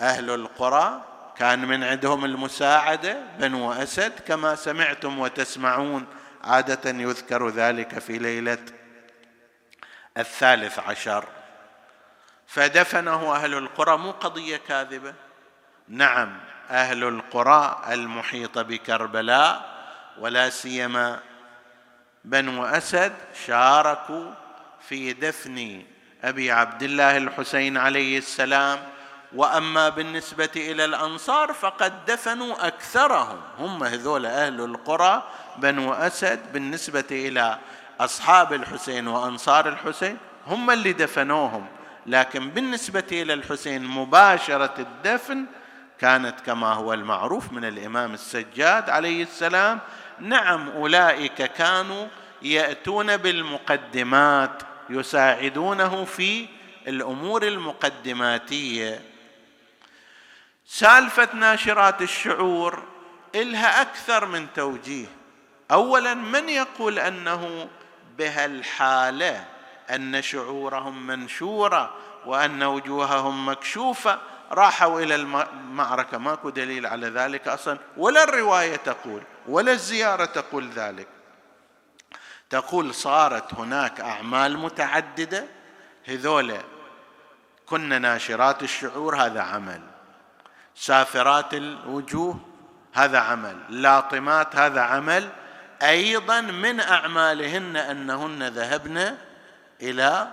[0.00, 1.04] أهل القرى
[1.36, 6.06] كان من عندهم المساعدة بنو أسد كما سمعتم وتسمعون
[6.44, 8.58] عادة يذكر ذلك في ليلة
[10.16, 11.24] الثالث عشر.
[12.46, 15.14] فدفنه أهل القرى مو قضية كاذبة.
[15.88, 19.71] نعم أهل القرى المحيطه بكربلاء
[20.18, 21.20] ولا سيما
[22.24, 23.12] بنو اسد
[23.46, 24.32] شاركوا
[24.88, 25.82] في دفن
[26.24, 28.78] أبي عبد الله الحسين عليه السلام
[29.34, 33.40] وأما بالنسبة إلى الأنصار فقد دفنوا أكثرهم.
[33.58, 35.22] هم هذول أهل القرى
[35.56, 37.58] بنو اسد بالنسبة إلى
[38.00, 41.66] أصحاب الحسين وأنصار الحسين هم اللي دفنوهم.
[42.06, 45.46] لكن بالنسبة إلى الحسين مباشرة الدفن
[45.98, 49.80] كانت كما هو المعروف من الإمام السجاد عليه السلام
[50.22, 52.06] نعم أولئك كانوا
[52.42, 56.48] يأتون بالمقدمات يساعدونه في
[56.88, 59.02] الأمور المقدماتية.
[60.66, 62.82] سالفه ناشرات الشعور
[63.34, 65.06] إلها أكثر من توجيه.
[65.70, 67.68] اولا من يقول أنه
[68.18, 69.44] بهالحالة
[69.90, 71.94] أن شعورهم منشورة
[72.26, 74.18] وأن وجوههم مكشوفة؟
[74.52, 76.18] راحوا إلى المعركة.
[76.18, 77.78] ماكو دليل على ذلك أصلا.
[77.96, 81.08] ولا الرواية تقول ولا الزيارة تقول ذلك.
[82.50, 85.44] تقول صارت هناك أعمال متعددة.
[86.04, 86.56] هذول
[87.66, 89.80] كنا ناشرات الشعور هذا عمل.
[90.74, 92.40] سافرات الوجوه
[92.92, 93.56] هذا عمل.
[93.68, 95.28] لاطمات هذا عمل.
[95.82, 99.16] أيضا من أعمالهن أنهن ذهبن
[99.82, 100.28] إلى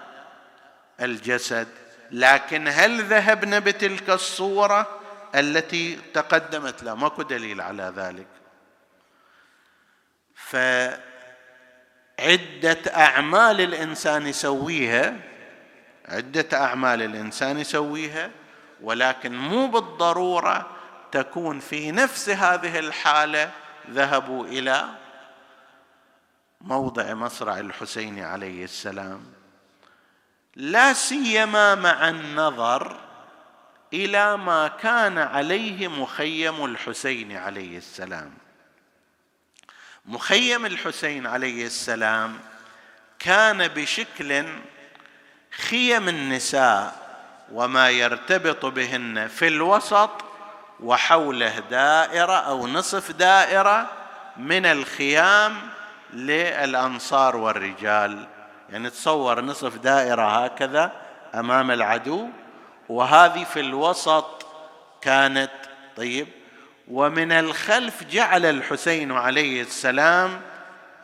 [1.01, 1.67] الجسد.
[2.11, 4.99] لكن هل ذهبن بتلك الصورة
[5.35, 8.27] التي تقدمت لا؟ ماكو دليل على ذلك.
[12.19, 15.15] عده أعمال الإنسان يسويها
[16.05, 18.31] عدة أعمال الإنسان يسويها
[18.81, 20.69] ولكن مو بالضرورة
[21.11, 23.51] تكون في نفس هذه الحالة
[23.89, 24.85] ذهبوا إلى
[26.61, 29.38] موضع مصرع الحسين عليه السلام.
[30.55, 32.97] لا سيما مع النظر
[33.93, 38.33] إلى ما كان عليه مخيم الحسين عليه السلام.
[40.05, 42.39] مخيم الحسين عليه السلام
[43.19, 44.45] كان بشكل
[45.51, 47.09] خيم النساء
[47.51, 50.11] وما يرتبط بهن في الوسط
[50.79, 53.89] وحوله دائرة أو نصف دائرة
[54.37, 55.69] من الخيام
[56.13, 58.38] للأنصار والرجال.
[58.71, 60.91] يعني تصور نصف دائرة هكذا
[61.35, 62.27] أمام العدو
[62.89, 64.45] وهذه في الوسط
[65.01, 65.51] كانت
[65.97, 66.27] طيب
[66.87, 70.41] ومن الخلف جعل الحسين عليه السلام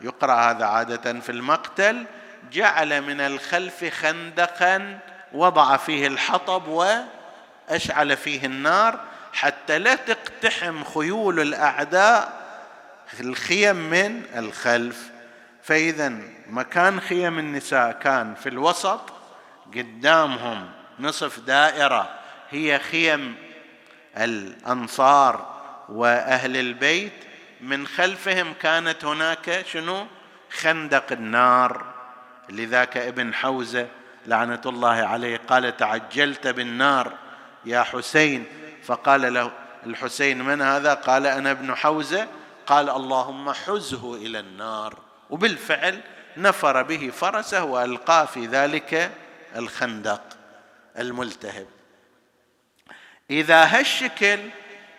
[0.00, 2.04] يقرأ هذا عادة في المقتل
[2.52, 4.98] جعل من الخلف خندقا
[5.32, 9.00] وضع فيه الحطب وأشعل فيه النار
[9.32, 12.46] حتى لا تقتحم خيول الأعداء
[13.20, 15.10] الخيم من الخلف.
[15.62, 16.12] فاذا
[16.50, 19.00] مكان خيم النساء كان في الوسط
[19.74, 20.68] قدامهم
[21.00, 22.08] نصف دائرة
[22.50, 23.34] هي خيم
[24.16, 25.56] الأنصار
[25.88, 27.12] وأهل البيت.
[27.60, 30.06] من خلفهم كانت هناك شنو؟
[30.50, 31.84] خندق النار.
[32.48, 33.88] لذاك ابن حوزة
[34.26, 37.12] لعنة الله عليه قال تعجلت بالنار
[37.64, 38.44] يا حسين.
[38.84, 39.52] فقال له
[39.86, 42.28] الحسين من هذا؟ قال أنا ابن حوزة.
[42.66, 44.98] قال اللهم حزه إلى النار.
[45.30, 46.00] وبالفعل
[46.36, 49.10] نفر به فرسه والقاه في ذلك
[49.56, 50.22] الخندق
[50.98, 51.66] الملتهب.
[53.30, 54.38] إذا هالشكل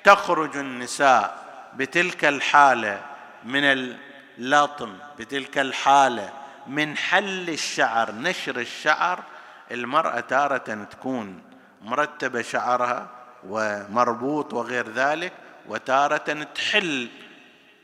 [0.03, 3.01] تخرج النساء بتلك الحالة
[3.43, 6.33] من اللطم بتلك الحالة
[6.67, 9.23] من حل الشعر نشر الشعر
[9.71, 11.41] المرأة تارة تكون
[11.81, 13.07] مرتبة شعرها
[13.47, 15.33] ومربوط وغير ذلك
[15.67, 17.09] وتارة تحل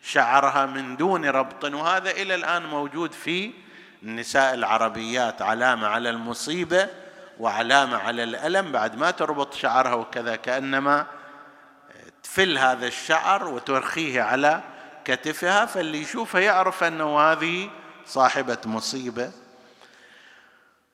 [0.03, 3.51] شعرها من دون ربط وهذا إلى الآن موجود في
[4.03, 5.41] النساء العربيات.
[5.41, 6.87] علامة على المصيبة
[7.39, 8.71] وعلامة على الألم.
[8.71, 11.05] بعد ما تربط شعرها وكذا كأنما
[12.23, 14.61] تفل هذا الشعر وترخيه على
[15.05, 17.69] كتفها فاللي يشوفها يعرف أنه هذه
[18.05, 19.31] صاحبة مصيبة.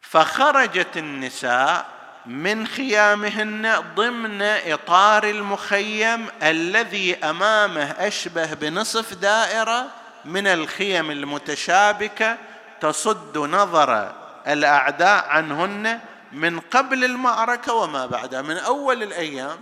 [0.01, 1.99] فخرجت النساء
[2.30, 9.88] من خيامهن ضمن إطار المخيم الذي أمامه أشبه بنصف دائرة
[10.25, 12.38] من الخيم المتشابكة
[12.82, 14.11] تصد نظر
[14.47, 15.99] الأعداء عنهن
[16.32, 18.41] من قبل المعركة وما بعدها.
[18.41, 19.57] من أول الأيام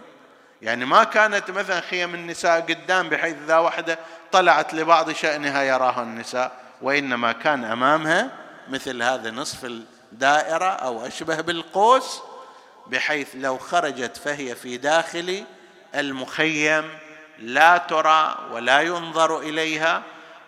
[0.61, 3.99] يعني ما كانت مثلا خيم النساء قدام بحيث إذا واحدة
[4.31, 6.51] طلعت لبعض شأنها يراها النساء
[6.81, 8.29] وإنما كان أمامها
[8.69, 12.21] مثل هذا نصف الدائرة أو أشبه بالقوس.
[12.89, 15.43] بحيث لو خرجت فهي في داخل
[15.95, 16.89] المخيم
[17.39, 20.03] لا ترى ولا ينظر إليها.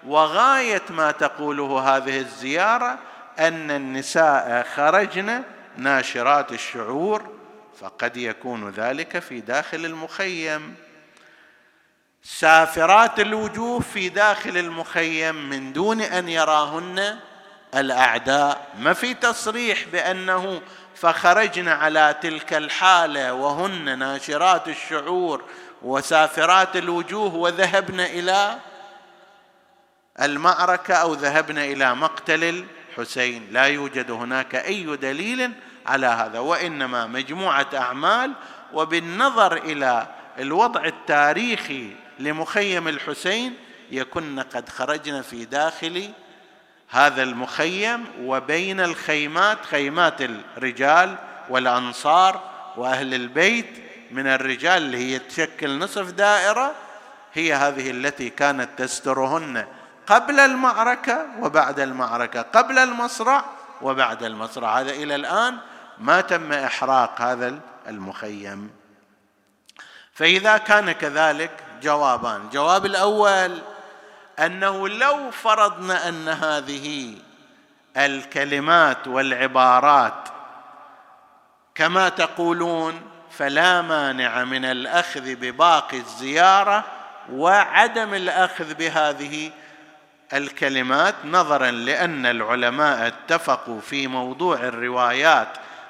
[0.07, 2.99] وغاية ما تقوله هذه الزيارة
[3.39, 5.43] أن النساء خرجن
[5.77, 7.29] ناشرات الشعور
[7.79, 10.75] فقد يكون ذلك في داخل المخيم.
[12.23, 17.19] سافرات الوجوه في داخل المخيم من دون أن يراهن
[17.75, 18.67] الأعداء.
[18.77, 20.61] ما في تصريح بأنه
[21.01, 25.43] فخرجن على تلك الحالة وهن ناشرات الشعور
[25.81, 28.57] وسافرات الوجوه وذهبن إلى
[30.21, 32.65] المعركة أو ذهبن إلى مقتل
[32.97, 33.47] الحسين.
[33.51, 35.51] لا يوجد هناك أي دليل
[35.85, 38.33] على هذا وإنما مجموعة أعمال.
[38.73, 40.07] وبالنظر إلى
[40.39, 43.53] الوضع التاريخي لمخيم الحسين
[43.91, 46.11] يكن قد خرجنا في داخل
[46.89, 51.15] هذا المخيم وبين الخيمات خيمات الرجال
[51.49, 52.41] والأنصار
[52.77, 56.71] وأهل البيت من الرجال اللي هي تشكل نصف دائرة
[57.33, 59.65] هي هذه التي كانت تسترهن
[60.07, 63.45] قبل المعركة وبعد المعركة قبل المصرع
[63.81, 64.79] وبعد المصرع.
[64.79, 65.57] هذا إلى الآن
[65.97, 68.69] ما تم إحراق هذا المخيم.
[70.13, 73.61] فإذا كان كذلك جوابان الجواب الأول
[74.45, 77.15] أنه لو فرضنا أن هذه
[77.97, 80.29] الكلمات والعبارات
[81.75, 86.83] كما تقولون فلا مانع من الأخذ بباقي الزيارة
[87.31, 89.51] وعدم الأخذ بهذه
[90.33, 95.47] الكلمات نظرا لأن العلماء اتفقوا في موضوع الروايات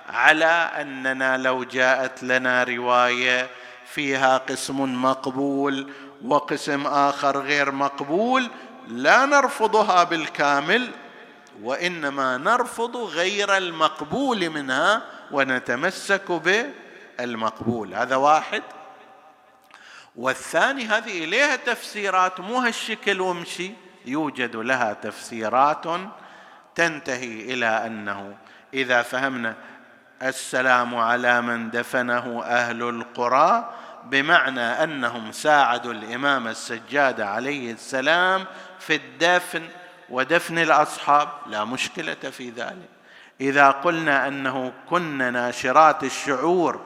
[0.10, 3.47] على أننا لو جاءت لنا رواية
[3.86, 5.91] فيها قسم مقبول
[6.26, 8.49] وقسم آخر غير مقبول
[8.88, 10.91] لا نرفضها بالكامل
[11.63, 15.01] وإنما نرفض غير المقبول منها
[15.32, 17.93] ونتمسك بالمقبول.
[17.93, 18.63] هذا واحد.
[20.15, 23.72] والثاني هذه إليها تفسيرات مو هالشكل وامشي
[24.05, 25.86] يوجد لها تفسيرات
[26.76, 28.38] تنتهي إلى أنه
[28.74, 29.55] إذا فهمنا
[30.22, 33.74] السلام على من دفنه أهل القرى
[34.04, 38.45] بمعنى أنهم ساعدوا الإمام السجاد عليه السلام
[38.80, 39.64] في الدفن
[40.10, 41.30] ودفن الأصحاب.
[41.47, 42.89] لا مشكلة في ذلك.
[43.41, 46.82] إذا قلنا أنه كن ناشرات الشعور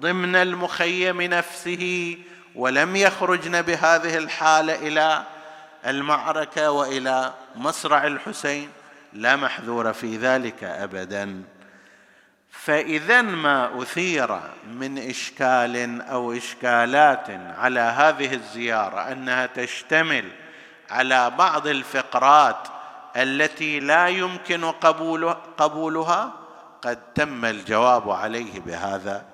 [0.00, 2.16] ضمن المخيم نفسه
[2.54, 5.22] ولم يخرجن بهذه الحالة إلى
[5.86, 8.70] المعركة وإلى مصرع الحسين
[9.12, 11.42] لا محذور في ذلك ابدا.
[12.50, 20.24] فإذا ما أثير من إشكال أو إشكالات على هذه الزيارة أنها تشتمل
[20.90, 22.68] على بعض الفقرات
[23.16, 24.64] التي لا يمكن
[25.58, 26.32] قبولها
[26.82, 29.24] قد تم الجواب عليه بهذا.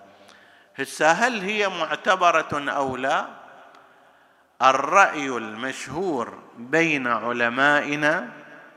[0.79, 3.27] هسه هل هي معتبرة أو لا؟
[4.63, 8.29] الرأي المشهور بين علمائنا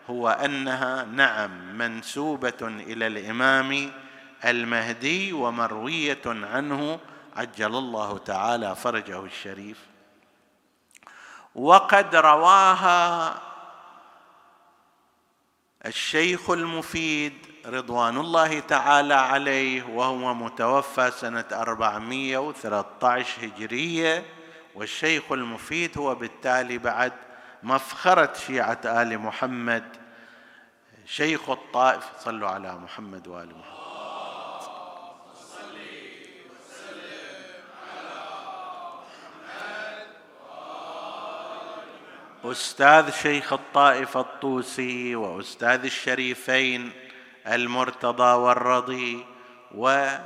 [0.09, 3.91] هو أنها نعم منسوبة إلى الإمام
[4.45, 6.99] المهدي ومروية عنه
[7.35, 9.77] عجل الله تعالى فرجه الشريف.
[11.55, 13.41] وقد رواها
[15.85, 17.33] الشيخ المفيد
[17.65, 24.25] رضوان الله تعالى عليه وهو متوفى سنة 413 هجرية
[24.75, 27.13] والشيخ المفيد هو بالتالي بعد
[27.63, 29.83] مفخرة شيعة آل محمد
[31.05, 33.76] شيخ الطائف صلوا على محمد وآل محمد.
[42.45, 46.91] أستاذ شيخ الطائف الطوسي وأستاذ الشريفين
[47.47, 49.25] المرتضى والرضي
[49.75, 50.21] وهو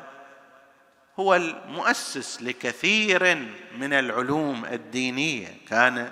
[1.36, 3.36] المؤسس لكثير
[3.78, 5.58] من العلوم الدينية.
[5.68, 6.12] كان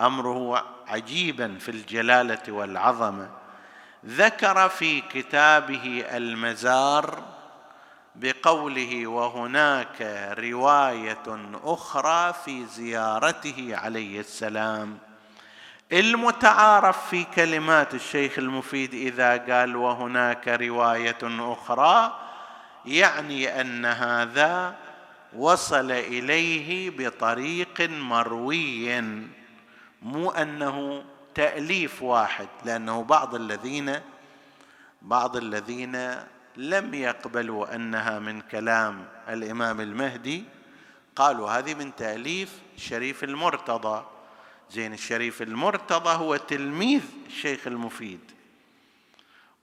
[0.00, 3.30] أمره عجيبا في الجلالة والعظمة.
[4.06, 7.22] ذكر في كتابه المزار
[8.16, 10.02] بقوله وهناك
[10.38, 15.09] رواية أخرى في زيارته عليه السلام.
[15.92, 22.18] المتعارف في كلمات الشيخ المفيد إذا قال وهناك رواية أخرى
[22.86, 24.76] يعني أن هذا
[25.36, 29.00] وصل إليه بطريق مروي.
[30.02, 34.00] مو أنه تأليف واحد لأنه بعض الذين
[35.02, 36.14] بعض الذين
[36.56, 40.44] لم يقبلوا أنها من كلام الإمام المهدي
[41.16, 44.04] قالوا هذه من تأليف شريف المرتضى.
[44.70, 48.20] زين الشريف المرتضى هو تلميذ الشيخ المفيد.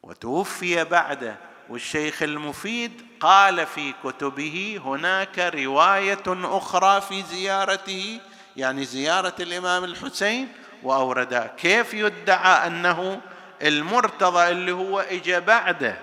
[0.03, 1.35] وتوفي بعده
[1.69, 8.19] والشيخ المفيد قال في كتبه هناك رواية أخرى في زيارته
[8.57, 10.47] يعني زيارة الإمام الحسين
[10.83, 13.21] واوردها كيف يدعى أنه
[13.61, 15.97] المرتضى اللي هو اجى بعده.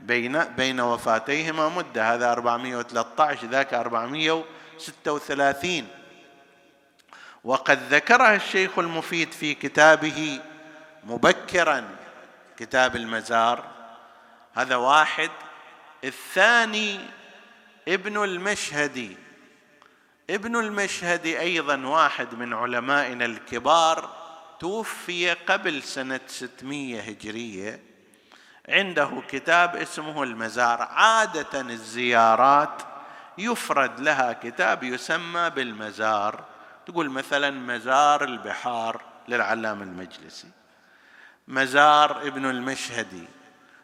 [0.00, 5.88] بين بين وفاتيهما مدة هذا 413 ذاك 436
[7.44, 10.40] وقد ذكرها الشيخ المفيد في كتابه
[11.04, 11.96] مبكرا
[12.56, 13.64] كتاب المزار.
[14.54, 15.30] هذا واحد.
[16.04, 17.00] الثاني
[17.88, 19.16] ابن المشهدي.
[20.30, 24.10] ابن المشهدي أيضا واحد من علمائنا الكبار
[24.60, 27.80] توفي قبل سنة 600 هجرية.
[28.68, 30.82] عنده كتاب اسمه المزار.
[30.82, 32.82] عادة الزيارات
[33.38, 36.57] يفرد لها كتاب يسمى بالمزار.
[36.88, 40.48] تقول مثلا مزار البحار للعلامة المجلسي
[41.48, 43.24] مزار ابن المشهدي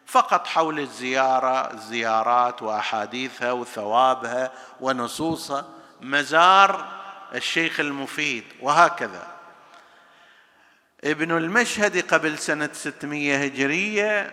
[0.05, 4.51] فقط حول الزيارة الزيارات وأحاديثها وثوابها
[4.81, 5.65] ونصوصها
[6.01, 6.85] مزار
[7.35, 9.27] الشيخ المفيد وهكذا.
[11.03, 14.31] ابن المشهد قبل سنة 600 هجرية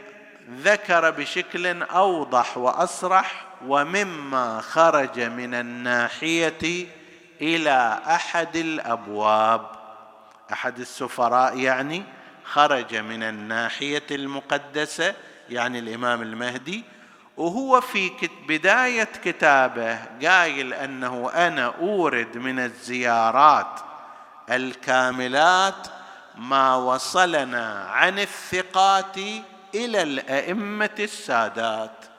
[0.51, 7.02] ذكر بشكل أوضح وأصرح ومما خرج من الناحية
[7.41, 9.67] إلى أحد الأبواب.
[10.53, 12.03] أحد السفراء يعني
[12.45, 15.15] خرج من الناحية المقدسة
[15.51, 16.85] يعني الإمام المهدي
[17.37, 18.11] وهو في
[18.49, 23.81] بداية كتابه قايل أنه أنا أورد من الزيارات
[24.51, 25.89] الكاملات
[26.37, 29.17] ما وصلنا عن الثقات
[29.75, 32.12] إلى الأئمة السادات.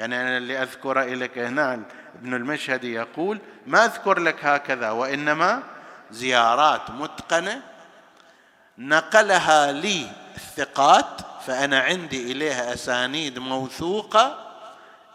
[0.00, 1.82] يعني أنا اللي أذكر لك هنا
[2.14, 5.62] ابن المشهد يقول ما أذكر لك هكذا وإنما
[6.10, 7.62] زيارات متقنة
[8.78, 14.46] نقلها لي الثقات فأنا عندي إليها أسانيد موثوقة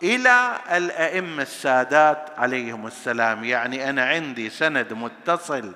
[0.03, 3.43] إلى الأئمة السادات عليهم السلام.
[3.43, 5.73] يعني أنا عندي سند متصل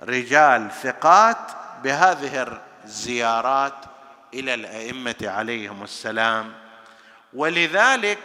[0.00, 1.50] برجال ثقات
[1.84, 3.74] بهذه الزيارات
[4.34, 6.65] إلى الأئمة عليهم السلام.
[7.36, 8.18] ولذلك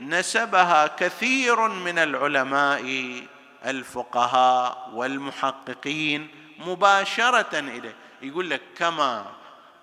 [0.00, 3.22] نسبها كثير من العلماء
[3.64, 6.28] الفقهاء والمحققين
[6.58, 7.96] مباشرة إليه.
[8.22, 9.26] يقول لك كما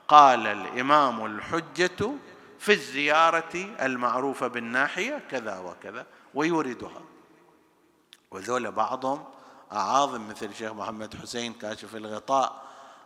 [0.08, 2.12] قال الإمام الحجة
[2.60, 7.01] في الزيارة المعروفة بالناحية كذا وكذا ويوردها.
[8.32, 9.24] وذول بعضهم
[9.72, 12.64] أعاظم مثل الشيخ محمد حسين كاشف الغطاء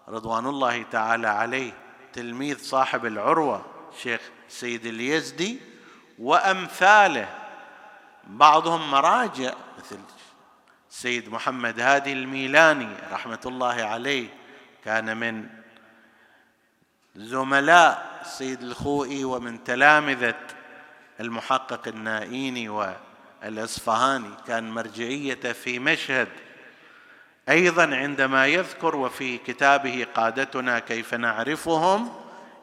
[0.10, 1.74] رضوان الله تعالى عليه
[2.14, 3.66] تلميذ صاحب العروة
[4.02, 5.60] شيخ سيد اليزدي
[6.20, 7.30] وأمثاله
[8.28, 10.00] بعضهم مراجع مثل
[10.90, 14.28] سيد محمد هادي الميلاني رحمة الله عليه
[14.86, 15.50] كان من
[17.16, 20.36] زملاء السيد الخوئي ومن تلامذة
[21.20, 26.28] المحقق النائيني والإصفهاني كان مرجعيته في مشهد
[27.50, 32.14] أيضا عندما يذكر وفي كتابه قادتنا كيف نعرفهم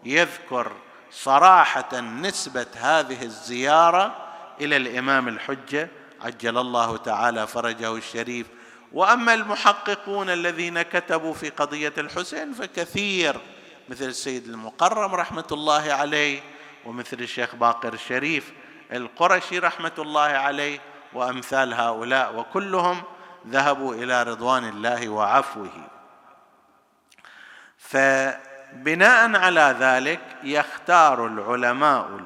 [0.05, 0.73] يذكر
[1.15, 4.17] صراحة نسبة هذه الزيارة
[4.61, 5.89] إلى الإمام الحجة
[6.21, 8.47] عجل الله تعالى فرجه الشريف.
[8.93, 13.41] وأما المحققون الذين كتبوا في قضية الحسين فكثير
[13.89, 16.41] مثل السيد المقرم رحمة الله عليه
[16.87, 18.53] ومثل الشيخ باقر الشريف
[18.93, 20.81] القرشي رحمة الله عليه
[21.13, 23.03] وأمثال هؤلاء وكلهم
[23.49, 25.71] ذهبوا إلى رضوان الله وعفوه.
[28.75, 32.21] فبناء على ذلك يختار العلماء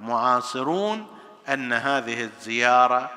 [0.00, 1.06] المعاصرون
[1.48, 3.10] أن هذه الزيارة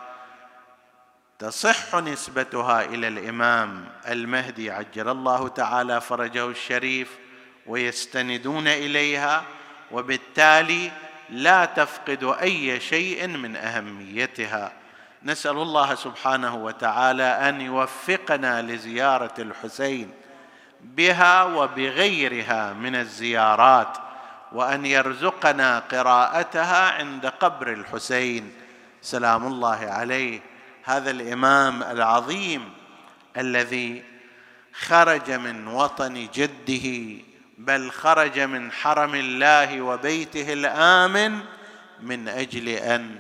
[1.40, 7.18] تصح نسبتها إلى الإمام المهدي عجل الله تعالى فرجه الشريف
[7.68, 9.44] ويستندون إليها
[9.92, 10.92] وبالتالي
[11.30, 14.72] لا تفقد أي شيء من أهميتها.
[15.24, 20.12] نسأل الله سبحانه وتعالى أن يوفقنا لزيارة الحسين
[20.86, 23.98] بها وبغيرها من الزيارات
[24.52, 28.54] وأن يرزقنا قراءتها عند قبر الحسين.
[29.02, 30.42] سلام الله عليه.
[30.84, 32.74] هذا الإمام العظيم
[33.38, 34.04] الذي
[34.74, 37.22] خرج من وطن جده
[37.58, 41.40] بل خرج من حرم الله وبيته الآمن
[42.02, 43.16] من أجل أن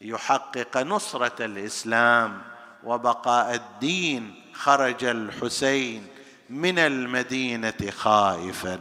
[0.00, 2.42] يحقق نصرة الإسلام.
[2.84, 6.06] وبقاء الدين خرج الحسين
[6.52, 8.78] من المدينة خائفا.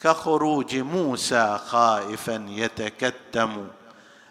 [0.00, 3.68] كخروج موسى خائفا يتكتم.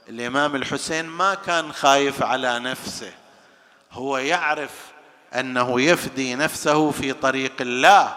[0.09, 3.11] الإمام الحسين ما كان خايف على نفسه.
[3.91, 4.71] هو يعرف
[5.35, 8.15] أنه يفدي نفسه في طريق الله.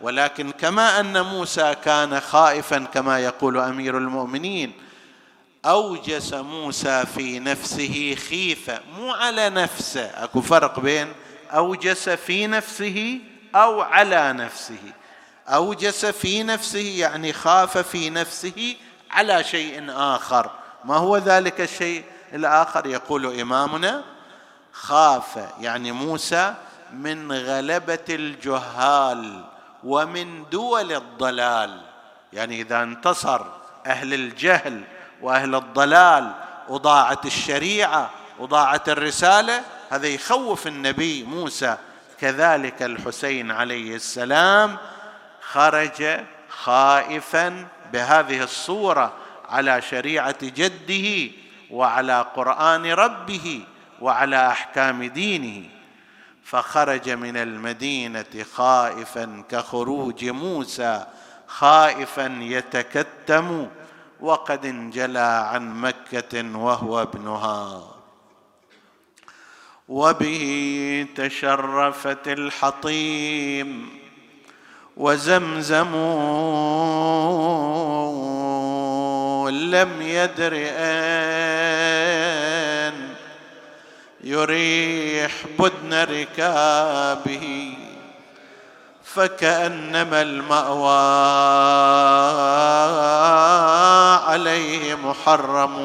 [0.00, 4.72] ولكن كما أن موسى كان خائفا كما يقول أمير المؤمنين
[5.64, 8.80] أوجس موسى في نفسه خيفة.
[8.98, 10.04] مو على نفسه.
[10.04, 11.12] أكو فرق بين
[11.50, 13.20] أوجس في نفسه
[13.54, 14.92] أو على نفسه.
[15.48, 18.76] أوجس في نفسه يعني خاف في نفسه
[19.10, 20.50] على شيء آخر.
[20.84, 24.04] ما هو ذلك الشيء الآخر؟ يقول إمامنا
[24.72, 26.54] خاف يعني موسى
[26.92, 29.44] من غلبة الجهال
[29.84, 31.80] ومن دول الضلال.
[32.32, 33.40] يعني إذا انتصر
[33.86, 34.84] أهل الجهل
[35.22, 36.32] وأهل الضلال
[36.68, 41.76] وضاعت الشريعة وضاعت الرسالة هذا يخوف النبي موسى.
[42.20, 44.76] كذلك الحسين عليه السلام
[45.40, 49.12] خرج خائفا بهذه الصورة
[49.48, 51.32] على شريعة جده
[51.70, 53.64] وعلى قرآن ربه
[54.00, 55.68] وعلى أحكام دينه.
[56.44, 61.06] فخرج من المدينة خائفا كخروج موسى
[61.46, 63.68] خائفا يتكتم
[64.20, 67.97] وقد انجلى عن مكة وهو ابنها.
[69.88, 73.88] وبه تشرفت الحطيم
[74.96, 75.94] وزمزم
[79.50, 81.08] لم يدر أين
[84.24, 87.74] يريح بدن ركابه
[89.04, 90.98] فكأنما المأوى
[94.26, 95.78] عليه محرم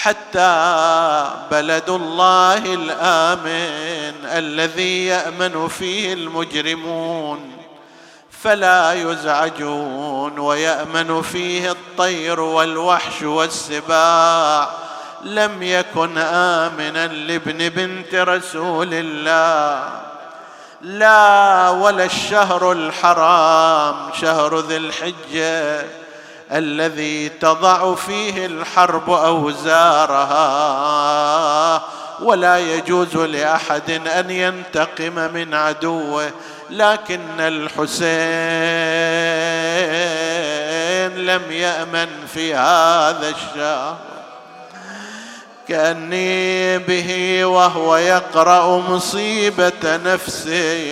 [0.00, 7.52] حتى بلد الله الآمن الذي يأمن فيه المجرمون
[8.42, 14.68] فلا يزعجون ويأمن فيه الطير والوحش والسباع.
[15.22, 19.88] لم يكن آمنا لابن بنت رسول الله.
[20.80, 26.01] لا ولا الشهر الحرام شهر ذي الحجة.
[26.52, 30.42] الذي تضع فيه الحرب أوزارها
[32.22, 36.30] ولا يجوز لأحد أن ينتقم من عدوه
[36.70, 38.12] لكن الحسين
[41.26, 43.96] لم يأمن في هذا الشهر.
[45.68, 50.82] كأني به وهو يقرأ مصيبة نفسه.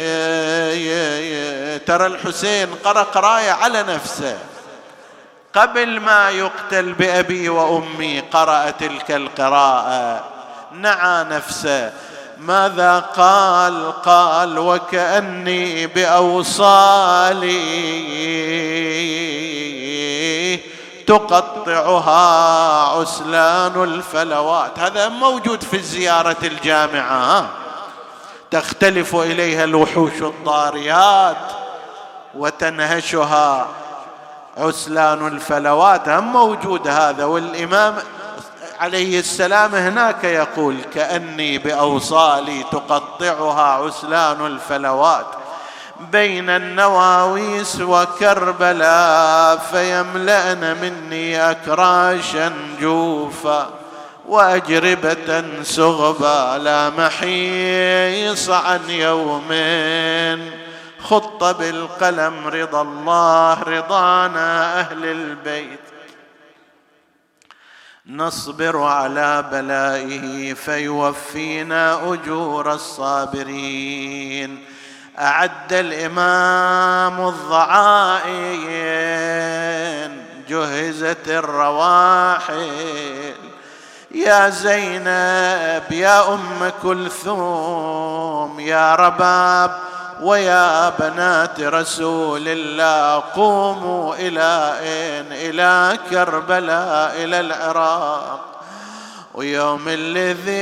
[1.87, 4.39] ترى الحسين قرأ قراية على نفسه.
[5.55, 10.25] قبل ما يقتل بأبي وأمي قرأ تلك القراءة.
[10.73, 11.93] نعى نفسه.
[12.39, 17.51] ماذا قال؟ قال وكأني بأوصالي
[21.07, 24.79] تقطعها عسلان الفلوات.
[24.79, 27.49] هذا موجود في زياره الجامعة
[28.51, 31.37] تختلف إليها الوحوش الضاريات
[32.35, 33.67] وتنهشها.
[34.59, 37.97] عسلان الفلوات هم موجود هذا والإمام
[38.81, 45.27] عليه السلام هناك يقول كأني بأوصالي تقطعها عسلان الفلوات
[46.13, 53.71] بين النواويس وكربلاء فيملأن مني أكراشا جوفا
[54.29, 60.60] وأجربة سغبا لا محيص عن يومين
[61.03, 65.81] خط بالقلم رضا الله رضانا أهل البيت.
[68.07, 74.65] نصبر على بلائه فيوفينا أجور الصابرين.
[75.19, 78.51] أعد الإمام الضعائن
[80.49, 82.71] جهزت الرواحل.
[84.15, 89.71] يا زينب يا أم كلثوم يا رباب
[90.23, 98.41] ويا بنات رسول الله قوموا إلى اين إلى كربلاء إلى العراق.
[99.35, 100.61] ويوم الذي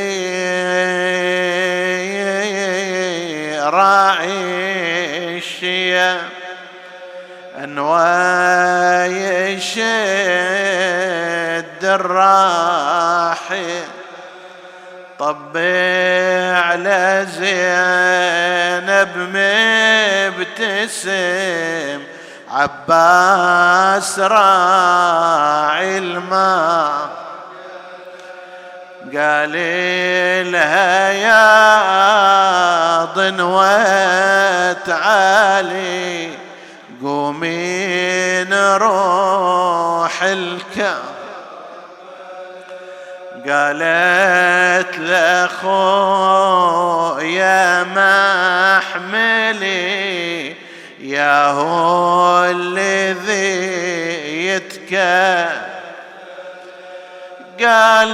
[3.61, 6.21] راعي الشيا
[7.65, 9.53] انواي
[11.79, 13.83] شد الراحي
[15.19, 17.59] طبع لزينب
[21.07, 22.01] مبتسم
[22.51, 27.09] عباس راعي الماء.
[29.15, 29.53] قال
[30.53, 31.45] لها يا
[33.05, 36.31] ضنوة علي
[37.03, 41.08] قومي نروح الكعب
[43.49, 45.69] قالت لاخو
[47.19, 47.85] يا
[49.05, 50.55] محملي
[51.01, 53.79] يا هو الذي
[54.47, 55.49] يتكى
[57.65, 58.13] قال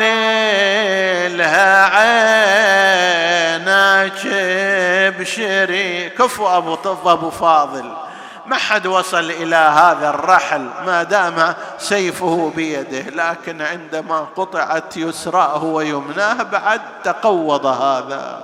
[1.38, 3.54] لها عينك
[5.18, 7.92] بشري كفو أبو طف أبو فاضل.
[8.46, 16.42] ما حد وصل إلى هذا الرحل ما دام سيفه بيده لكن عندما قطعت يسراه ويمناه
[16.42, 18.40] بعد تقوض هذا.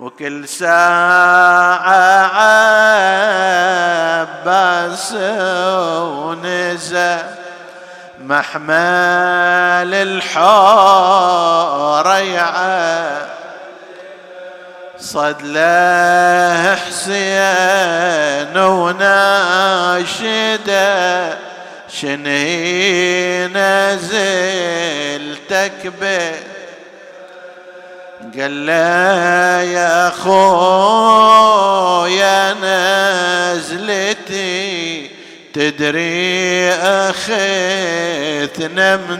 [0.00, 1.88] وكل ساعة
[4.20, 5.12] عباس
[6.02, 7.38] ونزا
[8.20, 13.37] محمل الحور يعاب
[15.12, 20.08] صد له حسين وناشدة
[21.88, 24.32] شني نزلتك
[26.00, 26.32] به
[28.38, 31.56] قال له يا خويا
[33.54, 34.38] نزلتي
[35.54, 36.70] تدري
[37.08, 38.16] اخذنا
[38.96, 39.18] من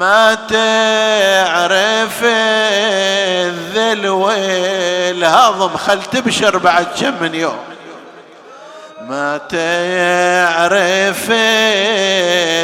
[0.00, 2.24] ما تعرف
[3.44, 5.76] الذل والهضم.
[5.76, 7.58] خل تبشر بعد كم من يوم.
[9.00, 11.30] ما تعرف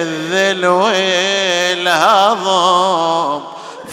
[0.02, 2.36] الذل والهضم.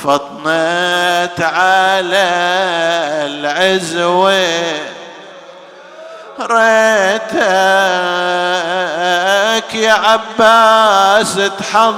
[0.03, 2.29] فطنت على
[3.25, 4.92] العزوة.
[6.39, 7.43] ريتك
[9.75, 11.93] يا عباس تحضر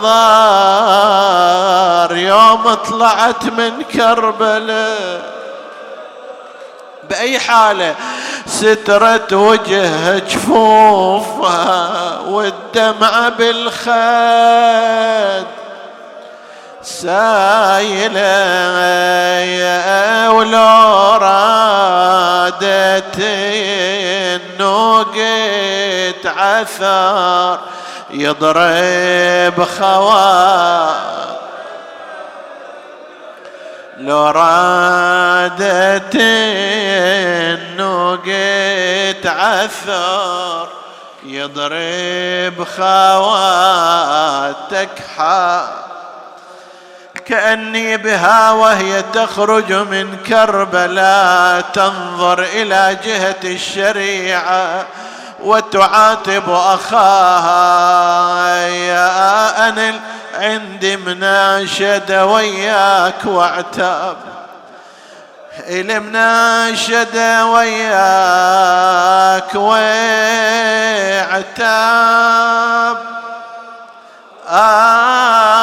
[2.16, 5.36] يوم طلعت من كربلاء
[7.10, 7.96] بأي حالة؟
[8.48, 13.96] سترت وجه جفوفها والدمع بالخد.
[16.86, 18.22] سايلة
[20.32, 22.66] ولو رادت
[24.60, 27.60] النوقت عثار
[28.10, 30.96] يضرب خوار.
[33.98, 36.16] لو رادت
[37.76, 40.68] النوقت عثار
[41.24, 44.10] يضرب خواتك
[45.18, 45.85] حار.
[47.26, 54.86] كأني بها وهي تخرج من كربلاء تنظر إلى جهة الشريعة
[55.43, 57.47] وتعاتب أخاها.
[58.67, 59.99] يا أنل
[60.34, 64.17] عندي مناشدة وياك واعتاب.
[65.67, 67.95] المناشدة وياك
[69.55, 69.86] واعتاب.
[74.49, 75.55] آه.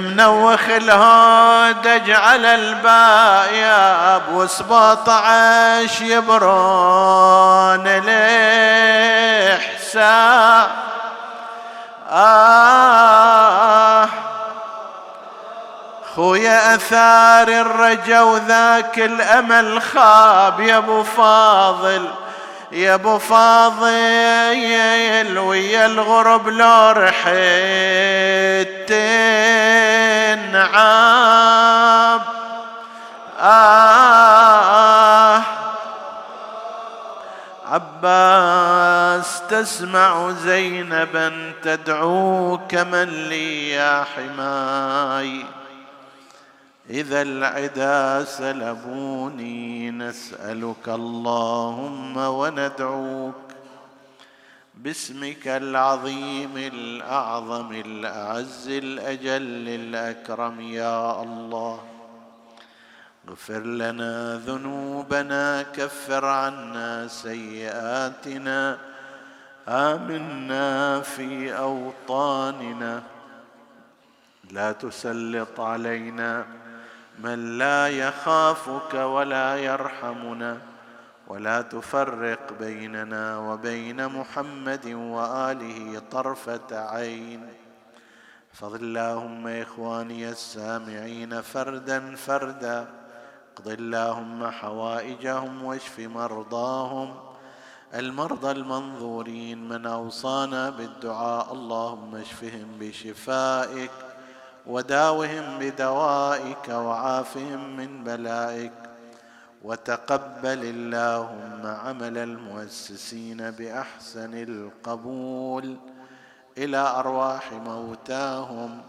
[0.00, 7.86] منوخ الهودج على الباياب وسبطعش يبرون
[9.46, 10.66] الإحسان.
[12.10, 14.08] آه.
[16.16, 22.08] خويا أثار الرجا وذاك الأمل خاب يا أبو فاضل.
[22.72, 27.26] يا ابو فاضل ويا الغرب لو رحت
[30.46, 32.20] تنعم
[33.40, 35.42] آه.
[37.70, 45.44] عباس تسمع زينبا تدعوك من لي يا حماي.
[46.90, 53.34] إذا العدا سلبوني نسألك اللهم وندعوك
[54.74, 61.80] باسمك العظيم الأعظم الأعز الأجل الأكرم يا الله.
[63.28, 68.78] اغفر لنا ذنوبنا كفر عنا سيئاتنا
[69.68, 73.02] آمنا في أوطاننا.
[74.50, 76.46] لا تسلط علينا
[77.18, 80.58] من لا يخافك ولا يرحمنا
[81.28, 87.48] ولا تفرق بيننا وبين محمد وآله طرفة عين.
[88.54, 92.86] احفظ اللهم إخواني السامعين فردا فردا
[93.56, 97.14] اقض اللهم حوائجهم واشف مرضاهم.
[97.94, 103.90] المرضى المنظورين من أوصانا بالدعاء اللهم اشفهم بشفائك.
[104.66, 108.72] وداوهم بدوائك وعافهم من بلائك.
[109.64, 115.76] وتقبل اللهم عمل المؤسسين بأحسن القبول
[116.58, 118.82] إلى أرواح موتاهم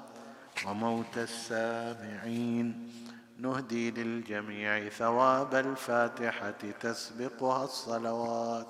[0.68, 2.92] وموتى السامعين.
[3.40, 8.66] نهدي للجميع ثواب الفاتحة تسبقها الصلوات.